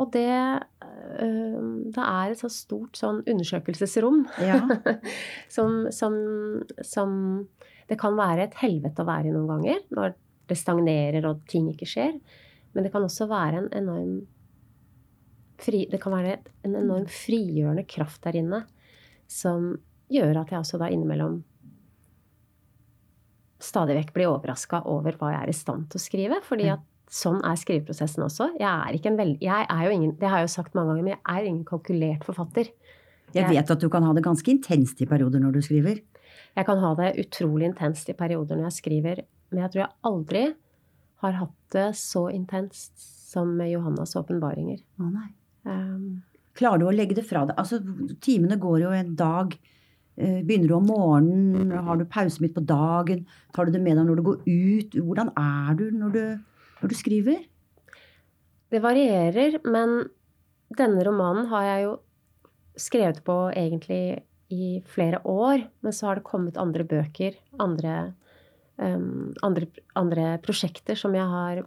Og 0.01 0.11
det 0.15 0.27
øh, 0.27 1.67
Det 1.95 2.03
er 2.03 2.33
et 2.33 2.41
så 2.41 2.51
stort 2.51 2.99
sånn 2.99 3.23
undersøkelsesrom 3.23 4.25
Ja. 4.43 4.61
som, 5.57 5.85
som, 5.95 6.17
som 6.83 7.17
Det 7.89 7.99
kan 8.01 8.19
være 8.19 8.49
et 8.49 8.59
helvete 8.63 9.05
å 9.05 9.09
være 9.09 9.31
i 9.31 9.35
noen 9.35 9.51
ganger, 9.53 9.83
når 9.95 10.17
det 10.51 10.61
stagnerer 10.61 11.25
og 11.29 11.45
ting 11.49 11.71
ikke 11.71 11.89
skjer. 11.89 12.19
Men 12.75 12.85
det 12.85 12.93
kan 12.93 13.05
også 13.07 13.29
være 13.31 13.63
en 13.63 13.71
enorm 13.79 14.15
fri, 15.63 15.87
Det 15.91 16.01
kan 16.03 16.13
være 16.17 16.39
en 16.67 16.77
enorm 16.77 17.07
frigjørende 17.09 17.87
kraft 17.89 18.25
der 18.27 18.41
inne 18.43 18.65
som 19.31 19.77
gjør 20.13 20.43
at 20.43 20.51
jeg 20.53 20.61
også 20.61 20.79
da 20.83 20.91
innimellom 20.93 21.39
stadig 23.65 23.95
vekk 23.97 24.11
blir 24.17 24.29
overraska 24.29 24.83
over 24.93 25.17
hva 25.17 25.31
jeg 25.33 25.47
er 25.47 25.53
i 25.53 25.57
stand 25.57 25.87
til 25.89 26.01
å 26.01 26.05
skrive. 26.05 26.41
fordi 26.45 26.69
at 26.75 26.83
sånn 27.15 27.39
er 27.47 27.59
skriveprosessen 27.61 28.25
også. 28.27 28.51
Jeg 28.59 28.69
er, 28.69 28.97
ikke 28.97 29.13
en 29.13 29.21
veld, 29.21 29.37
jeg 29.45 29.69
er 29.71 29.85
jo 29.87 29.95
ingen, 29.95 30.17
det 30.19 30.31
har 30.31 30.43
jeg 30.43 30.49
jo 30.49 30.55
sagt 30.57 30.75
mange 30.75 30.93
ganger, 30.93 31.07
men 31.07 31.15
jeg 31.15 31.23
er 31.31 31.49
ingen 31.51 31.65
kalkulert 31.69 32.27
forfatter. 32.27 32.73
Jeg 33.35 33.51
vet 33.51 33.71
at 33.71 33.83
du 33.83 33.89
kan 33.91 34.05
ha 34.07 34.13
det 34.15 34.23
ganske 34.23 34.51
intenst 34.51 35.01
i 35.03 35.09
perioder 35.11 35.43
når 35.43 35.57
du 35.57 35.63
skriver. 35.67 36.03
Jeg 36.55 36.67
kan 36.69 36.83
ha 36.83 36.93
det 36.99 37.15
utrolig 37.23 37.71
intenst 37.71 38.11
i 38.11 38.17
perioder 38.19 38.59
når 38.59 38.69
jeg 38.71 38.79
skriver, 38.79 39.25
men 39.51 39.65
jeg 39.65 39.73
tror 39.73 39.85
jeg 39.85 39.97
aldri 40.11 40.45
har 41.25 41.39
hatt 41.41 41.57
det 41.75 41.89
så 41.99 42.29
intenst 42.35 42.95
som 43.35 43.51
med 43.59 43.73
Johannas 43.73 44.15
åpenbaringer. 44.19 44.83
Å 45.01 45.11
nei. 45.11 45.29
Um, 45.67 46.23
Klarer 46.55 46.83
du 46.83 46.87
å 46.87 46.95
legge 46.95 47.17
det 47.19 47.25
fra 47.27 47.43
deg? 47.49 47.57
Altså, 47.59 47.81
timene 48.23 48.59
går 48.63 48.85
jo 48.85 48.93
en 48.95 49.15
dag. 49.19 49.55
Eh, 50.15 50.43
Begynner 50.47 50.71
du 50.71 50.75
om 50.77 50.87
morgenen? 50.87 51.73
Har 51.89 51.99
du 51.99 52.05
pause 52.07 52.43
midt 52.45 52.55
på 52.55 52.63
dagen? 52.63 53.25
Tar 53.57 53.67
du 53.67 53.75
det 53.75 53.83
med 53.83 53.99
deg 53.99 54.07
når 54.07 54.21
du 54.21 54.27
går 54.29 54.45
ut? 54.47 54.95
Hvordan 54.95 55.33
er 55.41 55.81
du 55.81 55.89
når 55.91 56.15
du, 56.15 56.23
når 56.85 56.93
du 56.93 56.99
skriver? 57.01 57.43
det 58.75 58.83
varierer, 58.83 59.61
men 59.65 60.03
denne 60.75 61.05
romanen 61.07 61.49
har 61.53 61.67
jeg 61.69 61.85
jo 61.87 61.95
skrevet 62.81 63.21
på 63.27 63.37
egentlig 63.55 64.25
i 64.55 64.81
flere 64.91 65.21
år. 65.29 65.67
Men 65.85 65.95
så 65.95 66.09
har 66.09 66.19
det 66.19 66.27
kommet 66.27 66.59
andre 66.61 66.87
bøker, 66.89 67.37
andre, 67.63 68.15
um, 68.77 69.31
andre, 69.47 69.69
andre 69.99 70.27
prosjekter 70.43 70.99
som 70.99 71.15
jeg 71.15 71.29
har 71.31 71.63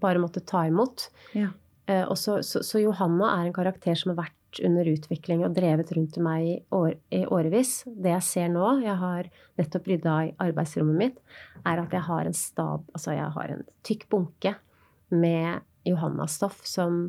bare 0.00 0.22
måttet 0.22 0.48
ta 0.50 0.66
imot. 0.68 1.08
Ja. 1.36 1.54
Uh, 1.88 2.04
og 2.04 2.18
så, 2.20 2.40
så, 2.46 2.62
så 2.66 2.82
Johanna 2.82 3.32
er 3.38 3.48
en 3.48 3.56
karakter 3.56 3.96
som 3.98 4.12
har 4.12 4.26
vært 4.26 4.36
under 4.64 4.88
utvikling 4.90 5.44
og 5.46 5.54
drevet 5.54 5.92
rundt 5.94 6.16
meg 6.22 6.46
i, 6.46 6.56
år, 6.74 6.94
i 7.14 7.22
årevis. 7.26 7.84
Det 7.86 8.10
jeg 8.16 8.26
ser 8.26 8.50
nå, 8.52 8.66
jeg 8.82 8.96
har 8.98 9.28
nettopp 9.60 9.86
rydda 9.92 10.16
i 10.26 10.32
arbeidsrommet 10.42 10.98
mitt, 10.98 11.20
er 11.62 11.82
at 11.82 11.94
jeg 11.94 12.02
har 12.08 12.26
en 12.26 12.36
stab, 12.36 12.88
altså 12.96 13.14
jeg 13.14 13.30
har 13.36 13.54
en 13.54 13.62
tykk 13.86 14.08
bunke 14.10 14.54
med 15.14 15.62
Johanna-stoff 15.88 16.64
som 16.68 17.06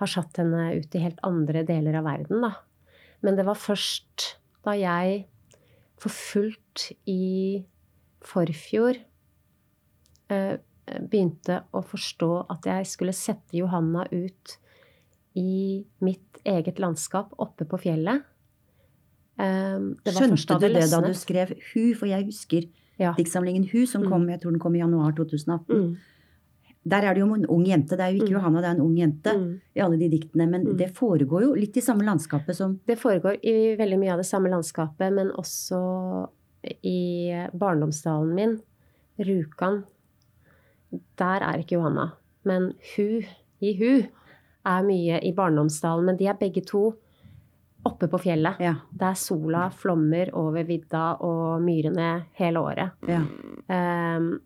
har 0.00 0.10
satt 0.10 0.42
henne 0.42 0.68
ut 0.76 0.94
i 0.96 1.04
helt 1.04 1.22
andre 1.24 1.62
deler 1.66 2.00
av 2.00 2.08
verden, 2.08 2.42
da. 2.44 2.52
Men 3.24 3.38
det 3.38 3.46
var 3.48 3.58
først 3.58 4.36
da 4.66 4.74
jeg 4.76 5.24
for 6.00 6.12
fullt 6.12 6.90
i 7.08 7.64
forfjor 8.26 8.98
eh, 10.32 10.56
begynte 10.86 11.62
å 11.74 11.82
forstå 11.86 12.30
at 12.52 12.68
jeg 12.68 12.88
skulle 12.90 13.16
sette 13.16 13.56
Johanna 13.56 14.04
ut 14.12 14.56
i 15.36 15.84
mitt 16.00 16.40
eget 16.44 16.78
landskap 16.80 17.32
oppe 17.38 17.66
på 17.68 17.78
fjellet. 17.82 18.22
Eh, 19.38 19.78
det 20.04 20.14
var 20.14 20.22
Skjønte 20.22 20.58
du 20.60 20.68
det 20.72 20.86
da 20.90 21.00
du 21.04 21.12
skrev 21.14 21.52
Hu? 21.72 21.94
For 21.94 22.06
jeg 22.08 22.24
husker 22.30 22.68
Ja. 22.98 23.12
diktsamlingen 23.12 23.68
Hu, 23.70 23.84
som 23.86 24.02
Mm. 24.02 24.08
kom, 24.08 24.28
jeg 24.30 24.40
tror 24.40 24.50
den 24.52 24.60
kom 24.60 24.74
i 24.74 24.78
januar 24.80 25.12
2018. 25.12 25.68
Mm, 25.76 25.96
Der 26.88 27.02
er 27.02 27.14
det 27.14 27.20
jo 27.20 27.34
en 27.34 27.44
ung 27.46 27.64
jente. 27.66 27.96
Det 27.96 28.00
er 28.00 28.12
jo 28.14 28.22
ikke 28.22 28.30
Mm. 28.30 28.38
Johanna, 28.38 28.60
det 28.60 28.66
er 28.68 28.74
en 28.76 28.80
ung 28.80 28.94
jente 28.96 29.32
mm. 29.36 29.60
i 29.74 29.80
alle 29.80 29.98
de 29.98 30.08
diktene. 30.08 30.48
Men 30.48 30.64
Mm. 30.64 30.76
det 30.78 30.94
foregår 30.94 31.42
jo 31.42 31.54
litt 31.54 31.76
i 31.76 31.80
samme 31.80 32.04
landskapet 32.04 32.54
som 32.54 32.78
Det 32.86 32.96
foregår 32.98 33.40
i 33.42 33.74
veldig 33.76 33.98
mye 33.98 34.12
av 34.12 34.18
det 34.18 34.26
samme 34.26 34.48
landskapet, 34.48 35.12
men 35.12 35.32
også 35.32 36.28
i 36.84 37.48
barndomsdalen 37.52 38.34
min, 38.34 38.60
Rjukan. 39.18 39.82
Der 41.18 41.40
er 41.42 41.58
ikke 41.58 41.72
Johanna. 41.76 42.12
Men 42.44 42.72
Hu, 42.96 43.22
i 43.60 43.72
Hu, 43.74 44.06
er 44.66 44.86
mye 44.86 45.20
i 45.24 45.32
barndomsdalen. 45.36 46.10
Men 46.10 46.18
de 46.20 46.28
er 46.30 46.38
begge 46.40 46.64
to 46.66 46.90
oppe 47.86 48.08
på 48.10 48.20
fjellet. 48.24 48.58
Ja. 48.62 48.74
Der 48.90 49.14
sola 49.18 49.68
flommer 49.74 50.32
over 50.36 50.66
vidda 50.66 51.12
og 51.24 51.62
myrene 51.64 52.10
hele 52.40 52.66
året. 52.66 53.08
ja. 53.10 53.22
Um, 53.66 54.36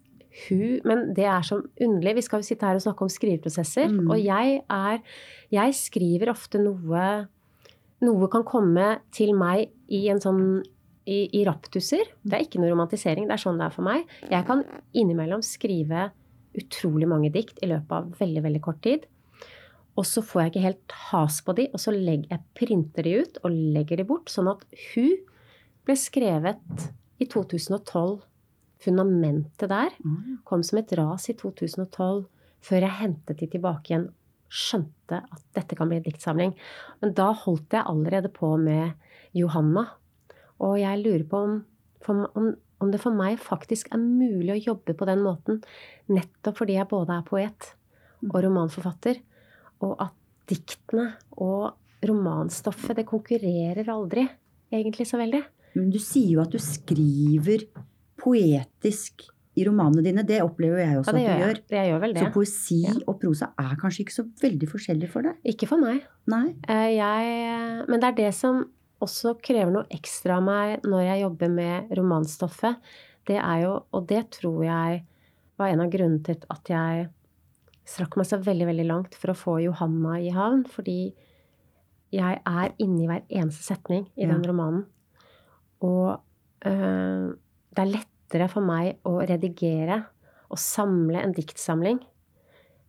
hun, 0.49 0.79
men 0.87 1.09
det 1.17 1.27
er 1.27 1.43
så 1.43 1.59
underlig. 1.59 2.21
Vi 2.21 2.23
skal 2.23 2.43
jo 2.43 2.47
sitte 2.47 2.69
her 2.69 2.79
og 2.79 2.85
snakke 2.85 3.03
om 3.03 3.11
skriveprosesser. 3.11 3.91
Mm. 3.91 4.11
Og 4.13 4.21
jeg 4.23 4.61
er 4.63 5.01
Jeg 5.51 5.75
skriver 5.75 6.31
ofte 6.31 6.61
noe 6.63 7.07
Noe 8.01 8.29
kan 8.33 8.45
komme 8.49 9.01
til 9.13 9.35
meg 9.37 9.75
i 9.93 10.07
en 10.09 10.23
sånn 10.23 10.63
i, 11.05 11.27
i 11.37 11.43
raptuser. 11.45 12.07
Det 12.23 12.37
er 12.37 12.47
ikke 12.47 12.61
noe 12.63 12.71
romantisering, 12.71 13.27
det 13.29 13.35
er 13.35 13.43
sånn 13.43 13.59
det 13.61 13.67
er 13.67 13.75
for 13.75 13.85
meg. 13.85 14.07
Jeg 14.31 14.47
kan 14.49 14.63
innimellom 14.97 15.43
skrive 15.45 16.07
utrolig 16.57 17.09
mange 17.11 17.29
dikt 17.35 17.61
i 17.61 17.69
løpet 17.69 17.93
av 17.93 18.09
veldig, 18.23 18.45
veldig 18.47 18.63
kort 18.65 18.81
tid. 18.87 19.05
Og 20.01 20.07
så 20.09 20.23
får 20.25 20.41
jeg 20.43 20.53
ikke 20.55 20.65
helt 20.65 20.95
has 21.11 21.41
på 21.45 21.53
de, 21.59 21.67
og 21.77 21.83
så 21.83 21.93
legger 21.93 22.31
jeg 22.33 22.45
printer 22.57 23.05
de 23.05 23.19
ut 23.21 23.41
og 23.45 23.53
legger 23.77 24.01
de 24.01 24.07
bort. 24.09 24.31
Sånn 24.33 24.49
at 24.49 24.63
hun 24.95 25.13
ble 25.85 25.97
skrevet 26.01 26.87
i 27.21 27.29
2012. 27.29 28.23
Fundamentet 28.81 29.69
der 29.69 29.91
Mm. 30.01 30.39
kom 30.49 30.63
som 30.65 30.79
et 30.81 30.93
ras 30.97 31.29
i 31.29 31.35
2012, 31.37 32.25
før 32.65 32.81
jeg 32.81 32.97
hentet 33.03 33.37
de 33.43 33.47
tilbake 33.47 33.91
igjen. 33.93 34.07
Skjønte 34.49 35.21
at 35.21 35.43
dette 35.55 35.77
kan 35.77 35.89
bli 35.91 35.99
en 36.01 36.07
diktsamling. 36.07 36.55
Men 37.03 37.13
da 37.13 37.33
holdt 37.33 37.77
jeg 37.77 37.85
allerede 37.87 38.33
på 38.33 38.57
med 38.59 38.95
Johanna. 39.37 39.85
Og 40.61 40.79
jeg 40.81 41.03
lurer 41.05 41.27
på 41.29 41.37
om, 41.45 41.61
om, 42.09 42.57
om 42.81 42.91
det 42.91 43.01
for 43.01 43.13
meg 43.13 43.39
faktisk 43.39 43.93
er 43.93 44.01
mulig 44.01 44.55
å 44.57 44.65
jobbe 44.73 44.97
på 44.97 45.07
den 45.07 45.21
måten, 45.23 45.61
nettopp 46.09 46.57
fordi 46.63 46.79
jeg 46.79 46.89
både 46.89 47.19
er 47.19 47.23
poet 47.29 47.75
og 48.33 48.43
romanforfatter, 48.45 49.21
og 49.81 49.97
at 50.05 50.13
diktene 50.51 51.13
og 51.39 51.73
romanstoffet, 52.07 52.97
det 52.97 53.07
konkurrerer 53.09 53.89
aldri 53.93 54.25
egentlig 54.73 55.07
så 55.07 55.19
veldig. 55.21 55.43
Men 55.77 55.91
du 55.95 55.99
sier 56.03 56.33
jo 56.37 56.41
at 56.43 56.51
du 56.51 56.59
skriver 56.59 57.67
poetisk 58.21 59.27
i 59.59 59.65
romanene 59.67 60.03
dine. 60.05 60.25
Det 60.27 60.41
opplever 60.45 60.83
jeg 60.85 60.99
også 61.01 61.15
Ja, 61.15 61.19
at 61.19 61.23
gjør 61.23 61.31
du 61.31 61.31
jeg. 61.31 61.41
gjør. 61.43 61.61
Jeg 61.77 61.91
gjør 61.91 62.01
vel 62.05 62.15
det. 62.15 62.23
Så 62.23 62.33
poesi 62.35 62.81
Ja. 62.87 62.93
og 63.07 63.21
prosa 63.21 63.49
er 63.59 63.77
kanskje 63.77 64.01
ikke 64.05 64.17
så 64.19 64.25
veldig 64.43 64.69
forskjellig 64.71 65.09
for 65.11 65.23
deg? 65.23 65.37
Ikke 65.45 65.67
for 65.69 65.79
meg. 65.79 66.03
Nei? 66.27 66.55
Eh, 66.69 66.97
Jeg, 66.97 67.87
men 67.89 68.01
det 68.01 68.05
er 68.05 68.13
det 68.25 68.35
som 68.35 68.65
også 69.01 69.41
krever 69.43 69.71
noe 69.73 69.87
ekstra 69.91 70.37
av 70.37 70.43
meg 70.45 70.83
når 70.85 71.03
jeg 71.07 71.23
jobber 71.23 71.49
med 71.49 71.89
romanstoffet. 71.97 72.77
Det 73.27 73.37
er 73.37 73.63
jo, 73.63 73.83
og 73.93 74.07
det 74.07 74.31
tror 74.31 74.65
jeg 74.65 75.03
var 75.59 75.69
en 75.69 75.81
av 75.81 75.91
grunnene 75.91 76.23
til 76.25 76.37
at 76.51 76.65
jeg 76.69 77.09
strakk 77.89 78.17
meg 78.21 78.27
så 78.29 78.39
veldig, 78.43 78.67
veldig 78.71 78.87
langt 78.89 79.15
for 79.19 79.33
å 79.33 79.39
få 79.39 79.57
Johanna 79.65 80.19
i 80.21 80.31
havn. 80.35 80.65
Fordi 80.71 81.13
jeg 82.15 82.41
er 82.47 82.75
inni 82.83 83.07
hver 83.07 83.23
eneste 83.29 83.63
setning 83.63 84.07
i 84.17 84.25
Ja. 84.27 84.33
den 84.35 84.43
romanen. 84.45 84.87
Og 85.83 86.21
øh, 86.67 87.35
det 87.75 87.79
er 87.85 87.93
lettere 87.95 88.49
for 88.51 88.63
meg 88.67 88.99
å 89.07 89.21
redigere 89.27 90.05
og 90.51 90.59
samle 90.59 91.23
en 91.23 91.33
diktsamling 91.33 92.01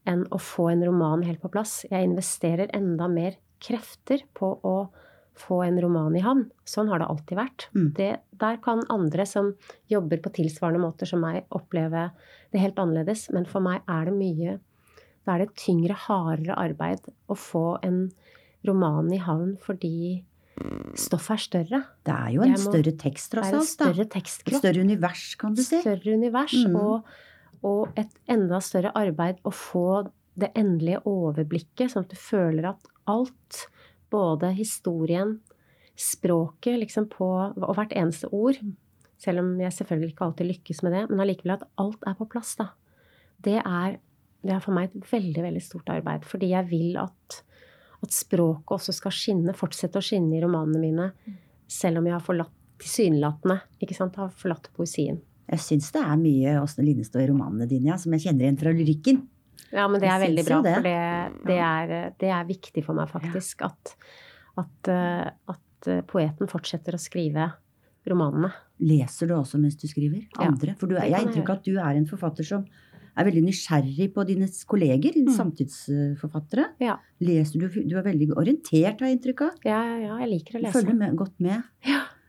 enn 0.09 0.25
å 0.33 0.39
få 0.41 0.71
en 0.71 0.83
roman 0.83 1.21
helt 1.23 1.41
på 1.43 1.51
plass. 1.53 1.85
Jeg 1.89 2.07
investerer 2.09 2.71
enda 2.73 3.07
mer 3.07 3.37
krefter 3.61 4.23
på 4.33 4.55
å 4.65 4.89
få 5.37 5.61
en 5.63 5.77
roman 5.81 6.15
i 6.17 6.23
havn. 6.25 6.47
Sånn 6.65 6.89
har 6.89 6.99
det 6.99 7.07
alltid 7.07 7.37
vært. 7.37 7.67
Mm. 7.77 7.93
Det, 7.93 8.09
der 8.41 8.57
kan 8.57 8.81
andre 8.89 9.25
som 9.29 9.53
jobber 9.89 10.17
på 10.17 10.33
tilsvarende 10.33 10.81
måter 10.81 11.05
som 11.09 11.21
meg, 11.21 11.45
oppleve 11.53 12.09
det 12.51 12.59
helt 12.59 12.81
annerledes. 12.81 13.29
Men 13.31 13.45
for 13.45 13.61
meg 13.63 13.81
er 13.87 14.09
det 14.09 14.17
mye 14.17 14.57
Da 15.25 15.35
er 15.35 15.45
det 15.45 15.55
tyngre, 15.55 15.93
hardere 16.07 16.55
arbeid 16.57 16.99
å 17.29 17.35
få 17.37 17.79
en 17.83 18.11
roman 18.65 19.11
i 19.13 19.17
havn 19.21 19.57
fordi 19.61 20.23
stoffet 20.97 21.31
er 21.31 21.41
større. 21.45 21.79
Det 22.05 22.13
er 22.13 22.31
jo 22.35 22.41
en 22.43 22.51
må- 22.53 22.57
større 22.57 22.91
tekst, 22.97 23.31
Det 23.31 23.37
tross 23.39 23.47
er 23.47 23.53
en 23.53 23.59
alt. 23.59 23.67
større 23.67 23.99
Et 24.01 24.09
tekstkropp 24.09 24.59
større 24.61 24.81
univers, 24.81 25.35
kan 25.37 25.53
du 25.55 25.61
si. 25.63 25.81
større 25.81 26.13
univers 26.17 26.53
Mm. 26.65 26.75
og, 26.75 27.03
og 27.63 27.93
et 27.97 28.09
enda 28.27 28.59
større 28.59 28.91
arbeid 28.95 29.37
å 29.45 29.51
få 29.53 30.11
det 30.37 30.51
endelige 30.55 31.01
overblikket, 31.05 31.91
sånn 31.91 32.03
at 32.05 32.09
du 32.09 32.15
føler 32.15 32.65
at 32.69 32.79
alt, 33.07 33.67
både 34.11 34.53
historien, 34.55 35.39
språket, 35.95 36.79
liksom 36.79 37.07
på 37.09 37.27
Og 37.63 37.75
hvert 37.75 37.91
eneste 37.95 38.27
ord, 38.33 38.57
selv 39.17 39.39
om 39.39 39.59
jeg 39.59 39.71
selvfølgelig 39.71 40.13
ikke 40.15 40.25
alltid 40.25 40.47
lykkes 40.47 40.83
med 40.83 40.93
det, 40.93 41.09
men 41.09 41.19
allikevel 41.19 41.53
at 41.53 41.67
alt 41.77 41.97
er 42.07 42.13
på 42.15 42.27
plass, 42.29 42.55
da. 42.55 42.69
Det 43.41 43.61
er, 43.63 43.99
det 44.41 44.55
er 44.55 44.63
for 44.63 44.75
meg 44.75 44.89
et 44.89 45.11
veldig, 45.11 45.43
veldig 45.45 45.63
stort 45.63 45.91
arbeid. 45.93 46.25
Fordi 46.27 46.51
jeg 46.53 46.67
vil 46.71 46.97
at, 47.01 47.41
at 48.01 48.15
språket 48.15 48.77
også 48.77 48.95
skal 48.95 49.13
skinne, 49.15 49.55
fortsette 49.57 50.01
å 50.01 50.05
skinne 50.05 50.37
i 50.37 50.41
romanene 50.43 50.81
mine, 50.81 51.37
selv 51.71 52.01
om 52.01 52.09
jeg 52.09 52.17
har 52.17 52.25
forlatt 52.25 52.57
tilsynelatende, 52.81 53.59
ikke 53.83 53.97
sant, 53.97 54.17
har 54.17 54.31
forlatt 54.33 54.71
poesien. 54.75 55.19
Jeg 55.51 55.61
syns 55.61 55.91
det 55.93 56.01
er 56.01 56.17
mye 56.19 56.55
Åsne 56.61 56.85
Linnestad 56.87 57.25
i 57.25 57.29
romanene 57.29 57.67
dine 57.69 57.91
ja, 57.91 57.97
som 57.99 58.13
jeg 58.15 58.25
kjenner 58.25 58.47
igjen 58.47 58.59
fra 58.61 58.73
lyrikken. 58.73 59.21
Ja, 59.71 59.85
men 59.91 60.01
det 60.01 60.09
er 60.11 60.21
veldig 60.23 60.45
bra, 60.47 60.59
det. 60.65 60.73
for 60.77 60.87
det, 60.87 60.95
det, 61.47 61.57
er, 61.63 62.13
det 62.19 62.31
er 62.33 62.47
viktig 62.47 62.83
for 62.85 62.97
meg 62.97 63.11
faktisk 63.11 63.61
at, 63.67 63.93
at, 64.59 64.89
eh, 64.91 65.27
at 65.53 65.91
eh, 65.91 66.01
poeten 66.07 66.49
fortsetter 66.51 66.97
å 66.97 67.01
skrive 67.01 67.51
romanene. 68.09 68.49
Leser 68.81 69.29
du 69.29 69.35
også 69.37 69.59
mens 69.61 69.77
du 69.79 69.85
skriver? 69.87 70.25
Ja, 70.33 70.47
Andre? 70.49 70.75
For 70.79 70.89
du, 70.89 70.97
jeg 70.97 71.13
har 71.13 71.23
inntrykk 71.23 71.51
av 71.51 71.61
at 71.61 71.67
du 71.67 71.75
er 71.77 71.99
en 71.99 72.09
forfatter 72.09 72.47
som 72.47 72.65
er 73.17 73.25
veldig 73.27 73.43
nysgjerrig 73.43 74.13
på 74.13 74.25
dine 74.27 74.47
kolleger, 74.67 75.11
dine 75.13 75.31
Mm. 75.31 75.37
samtidsforfattere. 75.37 76.65
Ja. 76.79 76.97
Leser 77.21 77.59
du, 77.59 77.67
du 77.83 77.97
er 77.97 78.03
veldig 78.03 78.29
orientert, 78.37 78.99
har 79.01 79.07
jeg 79.09 79.17
inntrykk 79.19 79.41
av. 79.47 79.51
Ja, 79.65 79.81
ja, 79.83 79.97
ja, 80.07 80.17
jeg 80.25 80.29
liker 80.29 80.59
å 80.59 80.61
lese. 80.63 80.73
følger 80.79 80.95
med, 80.97 81.15
godt 81.17 81.39
med. 81.39 81.63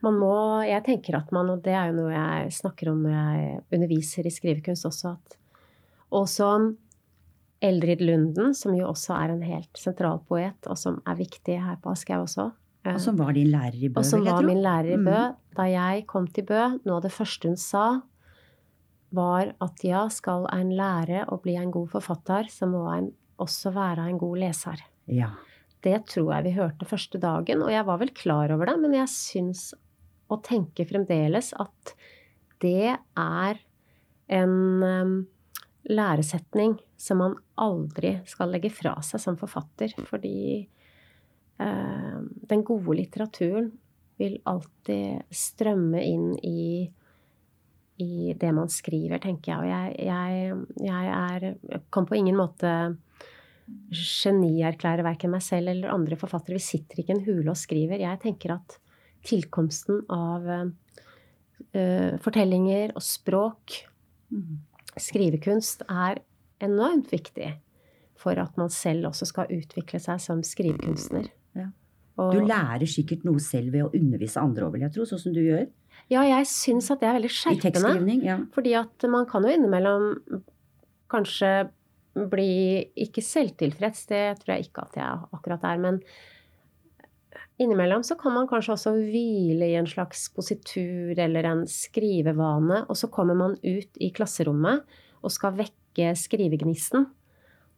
Man 0.03 0.13
må, 0.19 0.33
jeg 0.67 0.83
tenker 0.83 1.15
at 1.15 1.31
man, 1.31 1.49
og 1.49 1.61
det 1.63 1.71
er 1.73 1.91
jo 1.91 2.01
noe 2.01 2.11
jeg 2.11 2.51
snakker 2.51 2.91
om 2.91 3.03
når 3.03 3.13
jeg 3.15 3.61
underviser 3.79 4.25
i 4.27 4.29
skrivekunst 4.35 4.85
også, 4.85 5.13
at 5.15 5.37
også 6.11 6.75
Eldrid 7.63 8.01
Lunden, 8.03 8.53
som 8.53 8.73
jo 8.75 8.89
også 8.91 9.15
er 9.15 9.31
en 9.31 9.41
helt 9.47 9.79
sentral 9.79 10.19
poet, 10.27 10.57
og 10.67 10.75
som 10.77 11.01
er 11.07 11.15
viktig 11.15 11.55
her 11.63 11.77
på 11.81 11.93
Aschehoug 11.93 12.25
også, 12.27 12.49
Og 12.85 12.99
som 12.99 13.15
var 13.15 13.31
din 13.31 13.47
lærer 13.47 13.79
i 13.79 13.87
Bø, 13.87 14.01
vil 14.01 14.03
jeg 14.03 14.03
tro. 14.03 14.03
og 14.03 14.05
som 14.05 14.25
var 14.25 14.43
min 14.43 14.57
lærer 14.61 14.91
i 14.91 14.97
Mm. 14.97 15.05
Bø. 15.05 15.35
Da 15.55 15.63
jeg 15.63 16.05
kom 16.05 16.27
til 16.27 16.43
Bø, 16.43 16.79
noe 16.85 16.97
av 16.97 17.01
det 17.03 17.11
første 17.13 17.47
hun 17.47 17.55
sa, 17.55 18.01
var 19.13 19.53
at 19.63 19.83
ja, 19.85 20.05
skal 20.11 20.47
en 20.53 20.73
lære 20.75 21.25
å 21.31 21.39
bli 21.43 21.55
en 21.59 21.71
god 21.73 21.91
forfatter, 21.93 22.49
så 22.49 22.69
må 22.69 22.85
en 22.91 23.11
også 23.41 23.73
være 23.75 24.07
en 24.09 24.19
god 24.21 24.39
leser. 24.45 24.83
Ja. 25.11 25.31
Det 25.83 25.97
tror 26.09 26.31
jeg 26.35 26.47
vi 26.47 26.55
hørte 26.57 26.87
første 26.87 27.19
dagen, 27.21 27.63
og 27.65 27.71
jeg 27.73 27.85
var 27.87 27.99
vel 28.01 28.13
klar 28.15 28.53
over 28.55 28.69
det, 28.71 28.77
men 28.81 28.95
jeg 28.97 29.11
syns 29.11 29.71
og 30.31 30.41
tenker 30.47 30.87
fremdeles 30.89 31.51
at 31.59 31.93
det 32.63 32.95
er 32.95 33.59
en 34.33 34.55
um, 34.81 35.15
læresetning 35.91 36.77
som 36.97 37.19
man 37.19 37.35
aldri 37.59 38.15
skal 38.29 38.53
legge 38.53 38.71
fra 38.73 38.95
seg 39.03 39.21
som 39.21 39.37
forfatter, 39.39 39.91
fordi 40.07 40.63
eh, 41.59 42.19
den 42.49 42.63
gode 42.63 42.95
litteraturen 43.01 43.71
vil 44.21 44.37
alltid 44.47 45.25
strømme 45.33 46.03
inn 46.05 46.29
i, 46.39 46.87
i 48.01 48.33
det 48.39 48.49
man 48.55 48.69
skriver, 48.71 49.19
tenker 49.21 49.51
jeg. 49.51 49.59
Og 49.59 49.67
jeg, 49.69 49.95
jeg, 50.07 50.55
jeg 50.81 51.11
er 51.13 51.83
kan 51.93 52.07
på 52.09 52.17
ingen 52.17 52.37
måte 52.39 52.71
genierklære 53.93 55.05
verken 55.05 55.31
meg 55.31 55.43
selv 55.45 55.71
eller 55.71 55.93
andre 55.93 56.17
forfattere. 56.19 56.57
Vi 56.57 56.65
sitter 56.65 56.99
ikke 56.99 57.13
i 57.13 57.17
en 57.19 57.25
hule 57.27 57.53
og 57.53 57.59
skriver. 57.59 58.01
Jeg 58.01 58.19
tenker 58.23 58.57
at 58.57 58.77
tilkomsten 59.23 60.01
av 60.11 60.49
uh, 60.51 62.15
fortellinger 62.23 62.95
og 62.97 63.05
språk, 63.05 63.83
Mm. 64.33 64.63
skrivekunst, 64.97 65.83
er 65.89 66.23
enormt 66.63 67.11
viktig 67.11 67.51
for 68.17 68.39
at 68.41 68.55
man 68.57 68.71
selv 68.73 69.11
også 69.11 69.27
skal 69.29 69.51
utvikle 69.53 69.99
seg 70.01 70.21
som 70.23 70.41
skrivekunstner. 70.41 71.27
Ja. 71.59 71.67
Du 72.17 72.39
lærer 72.41 72.85
sikkert 72.89 73.25
noe 73.27 73.41
selv 73.43 73.73
ved 73.75 73.85
å 73.85 73.91
undervise 73.93 74.41
andre 74.41 74.65
òg, 74.65 74.73
vil 74.73 74.85
jeg 74.87 74.95
tro, 74.95 75.05
sånn 75.05 75.21
som 75.21 75.35
du 75.35 75.41
gjør. 75.43 75.67
Ja, 76.13 76.23
jeg 76.37 76.49
syns 76.49 76.89
at 76.93 77.01
det 77.01 77.09
er 77.09 77.17
veldig 77.17 77.31
skjerpende. 77.33 78.17
Ja. 78.25 78.39
Fordi 78.55 78.75
at 78.79 79.07
man 79.11 79.25
kan 79.29 79.45
jo 79.45 79.53
innimellom 79.53 80.11
kanskje 81.11 81.53
bli 82.13 82.83
ikke 83.05 83.23
selvtilfreds, 83.25 84.05
det 84.11 84.23
tror 84.41 84.55
jeg 84.55 84.67
ikke 84.67 84.85
at 84.85 84.99
jeg 84.99 85.33
akkurat 85.33 85.65
er, 85.65 85.81
men 85.81 85.99
innimellom 87.61 88.03
så 88.05 88.17
kan 88.19 88.35
man 88.35 88.47
kanskje 88.49 88.75
også 88.75 88.93
hvile 88.97 89.71
i 89.71 89.77
en 89.79 89.89
slags 89.89 90.27
positur 90.35 91.17
eller 91.17 91.49
en 91.49 91.65
skrivevane, 91.69 92.83
og 92.87 92.99
så 92.99 93.09
kommer 93.13 93.37
man 93.37 93.57
ut 93.63 94.01
i 94.01 94.11
klasserommet 94.13 94.85
og 95.23 95.33
skal 95.33 95.57
vekke 95.57 96.13
skrivegnisten 96.17 97.07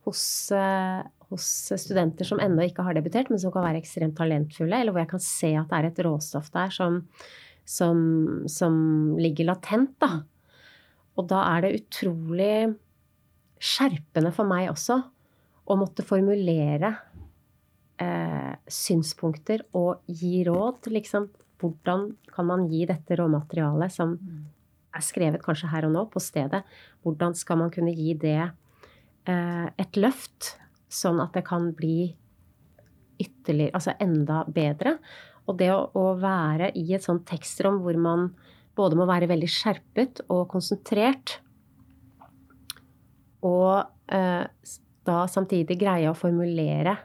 hos, 0.06 0.52
eh, 0.52 1.02
hos 1.32 1.48
studenter 1.82 2.28
som 2.28 2.41
ennå 2.43 2.67
ikke 2.67 2.86
har 2.86 2.98
debutert, 2.98 3.32
men 3.32 3.41
som 3.41 3.54
kan 3.54 3.65
være 3.65 3.82
ekstremt 3.82 4.17
talentfulle, 4.19 4.80
eller 4.80 4.93
hvor 4.93 5.04
jeg 5.04 5.13
kan 5.15 5.24
se 5.24 5.52
at 5.58 5.71
det 5.71 5.80
er 5.80 5.89
et 5.89 6.04
råstoff 6.08 6.52
der 6.54 6.74
som, 6.74 7.02
som, 7.65 7.99
som 8.51 8.75
ligger 9.17 9.49
latent, 9.49 9.95
da. 10.01 10.21
Og 11.15 11.28
da 11.32 11.41
er 11.56 11.65
det 11.65 11.75
utrolig 11.80 12.56
skjerpende 13.62 14.32
for 14.36 14.47
meg 14.47 14.69
også 14.69 14.99
å 15.65 15.78
måtte 15.80 16.06
formulere 16.06 16.91
eh, 18.01 18.54
synspunkter 18.69 19.63
og 19.78 20.04
gi 20.12 20.43
råd. 20.45 20.91
Liksom, 20.93 21.30
hvordan 21.62 22.12
kan 22.34 22.49
man 22.49 22.67
gi 22.69 22.84
dette 22.89 23.17
råmaterialet 23.17 23.95
som 23.95 24.17
er 24.95 25.04
skrevet 25.04 25.43
kanskje 25.43 25.71
her 25.71 25.88
og 25.88 25.95
nå, 25.95 26.06
på 26.12 26.21
stedet? 26.23 26.62
Hvordan 27.04 27.36
skal 27.38 27.63
man 27.63 27.73
kunne 27.73 27.95
gi 27.95 28.13
det 28.19 28.41
eh, 28.43 29.67
et 29.71 29.99
løft, 29.99 30.56
sånn 30.91 31.23
at 31.23 31.34
det 31.36 31.45
kan 31.47 31.71
bli 31.75 32.12
ytterligere, 33.21 33.73
altså 33.73 33.95
enda 34.04 34.43
bedre? 34.51 34.97
Og 35.46 35.58
det 35.60 35.70
å, 35.74 35.82
å 35.94 36.06
være 36.20 36.72
i 36.78 36.86
et 36.98 37.06
sånt 37.06 37.26
tekstrom 37.30 37.82
hvor 37.84 37.98
man 38.02 38.30
både 38.76 38.98
må 39.00 39.06
være 39.08 39.30
veldig 39.30 39.50
skjerpet 39.52 40.24
og 40.34 40.48
konsentrert, 40.52 41.38
og 43.46 43.86
eh, 44.10 44.46
da 45.06 45.18
samtidig 45.30 45.78
greie 45.80 46.10
å 46.10 46.18
formulere 46.18 46.96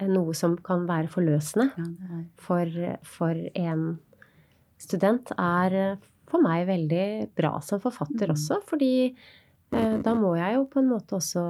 eh, 0.00 0.08
noe 0.08 0.32
som 0.36 0.56
kan 0.64 0.86
være 0.88 1.10
forløsende 1.12 1.68
Ja, 1.76 2.22
for, 2.40 2.78
for 3.04 3.42
en 3.52 3.84
student, 4.80 5.34
er 5.36 5.76
eh, 5.76 6.08
for 6.30 6.42
meg 6.44 6.64
veldig 6.70 7.04
bra 7.36 7.58
som 7.64 7.82
forfatter 7.82 8.30
Mm. 8.30 8.34
også. 8.36 8.60
Fordi 8.70 8.92
eh, 9.10 9.96
da 10.00 10.14
må 10.16 10.36
jeg 10.38 10.56
jo 10.56 10.64
på 10.72 10.80
en 10.80 10.90
måte 10.94 11.18
også 11.18 11.44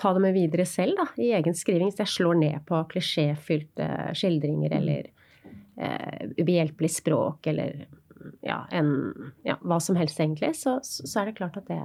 ta 0.00 0.12
det 0.16 0.22
med 0.24 0.32
videre 0.36 0.64
selv, 0.68 0.96
da, 0.96 1.06
i 1.20 1.30
egen 1.36 1.56
skriving. 1.56 1.90
Så 1.92 2.04
jeg 2.06 2.14
slår 2.16 2.38
ned 2.40 2.62
på 2.68 2.80
klisjéfylte 2.94 3.88
skildringer 4.16 4.72
eller 4.80 5.10
eh, 5.76 6.30
ubehjelpelig 6.40 6.90
språk 6.96 7.46
eller 7.52 7.84
ja, 8.44 8.62
en, 8.76 8.90
ja, 9.46 9.58
hva 9.64 9.78
som 9.80 9.96
helst, 10.00 10.18
egentlig. 10.20 10.54
Så, 10.58 10.78
så 10.84 11.20
er 11.22 11.30
det 11.30 11.36
klart 11.38 11.56
at 11.60 11.68
det, 11.70 11.78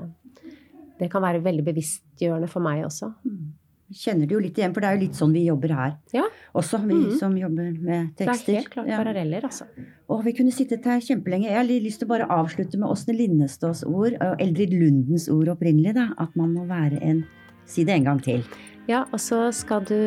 det 0.99 1.11
kan 1.11 1.23
være 1.23 1.43
veldig 1.45 1.63
bevisstgjørende 1.67 2.49
for 2.51 2.63
meg 2.65 2.83
også. 2.87 3.11
Mm. 3.27 3.53
Kjenner 3.95 4.25
det 4.25 4.33
jo 4.33 4.39
litt 4.41 4.57
igjen, 4.57 4.71
for 4.73 4.81
det 4.81 4.87
er 4.89 4.95
jo 4.97 5.01
litt 5.03 5.17
sånn 5.19 5.33
vi 5.35 5.43
jobber 5.45 5.71
her 5.77 5.91
Ja. 6.15 6.23
også, 6.57 6.79
vi 6.87 6.95
Mhm. 6.95 7.17
som 7.19 7.35
jobber 7.37 7.67
med 7.77 8.15
tekster. 8.17 8.45
Det 8.47 8.55
er 8.55 8.61
helt 8.63 8.71
klart 8.73 8.87
paralleller, 8.89 9.45
altså. 9.45 9.67
Og 10.09 10.23
vi 10.25 10.33
kunne 10.33 10.51
sittet 10.55 10.83
her 10.89 10.99
kjempelenge. 11.05 11.45
Jeg 11.51 11.55
har 11.59 11.67
lyst 11.69 11.99
til 12.01 12.07
å 12.07 12.13
bare 12.15 12.27
avslutte 12.33 12.79
med 12.81 12.89
Åsne 12.89 13.13
Linnestads 13.15 13.83
ord, 13.85 14.17
og 14.19 14.41
Eldrid 14.41 14.73
Lundens 14.73 15.29
ord 15.29 15.47
opprinnelig, 15.53 15.93
da. 15.93 16.07
At 16.17 16.35
man 16.35 16.55
må 16.57 16.65
være 16.67 16.97
en 17.03 17.25
Si 17.65 17.83
det 17.83 17.95
en 17.95 18.07
gang 18.09 18.23
til. 18.23 18.45
Ja, 18.87 19.03
og 19.11 19.19
så 19.19 19.49
skal 19.51 19.85
du 19.89 19.97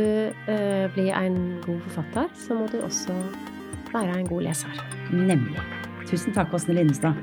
uh, 0.49 0.87
bli 0.95 1.09
en 1.11 1.39
god 1.65 1.81
forfatter, 1.89 2.29
så 2.39 2.55
må 2.55 2.69
du 2.73 2.79
også 2.87 3.15
være 3.93 4.21
en 4.21 4.29
god 4.29 4.47
leser. 4.47 4.85
Nemlig. 5.13 5.59
Tusen 6.07 6.37
takk, 6.37 6.55
Åsne 6.55 6.79
Lindestad. 6.79 7.19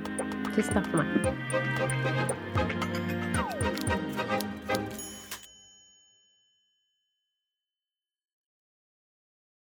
Tusen 0.55 0.73
takk 0.73 0.91
for 0.91 1.03
meg. 1.03 2.35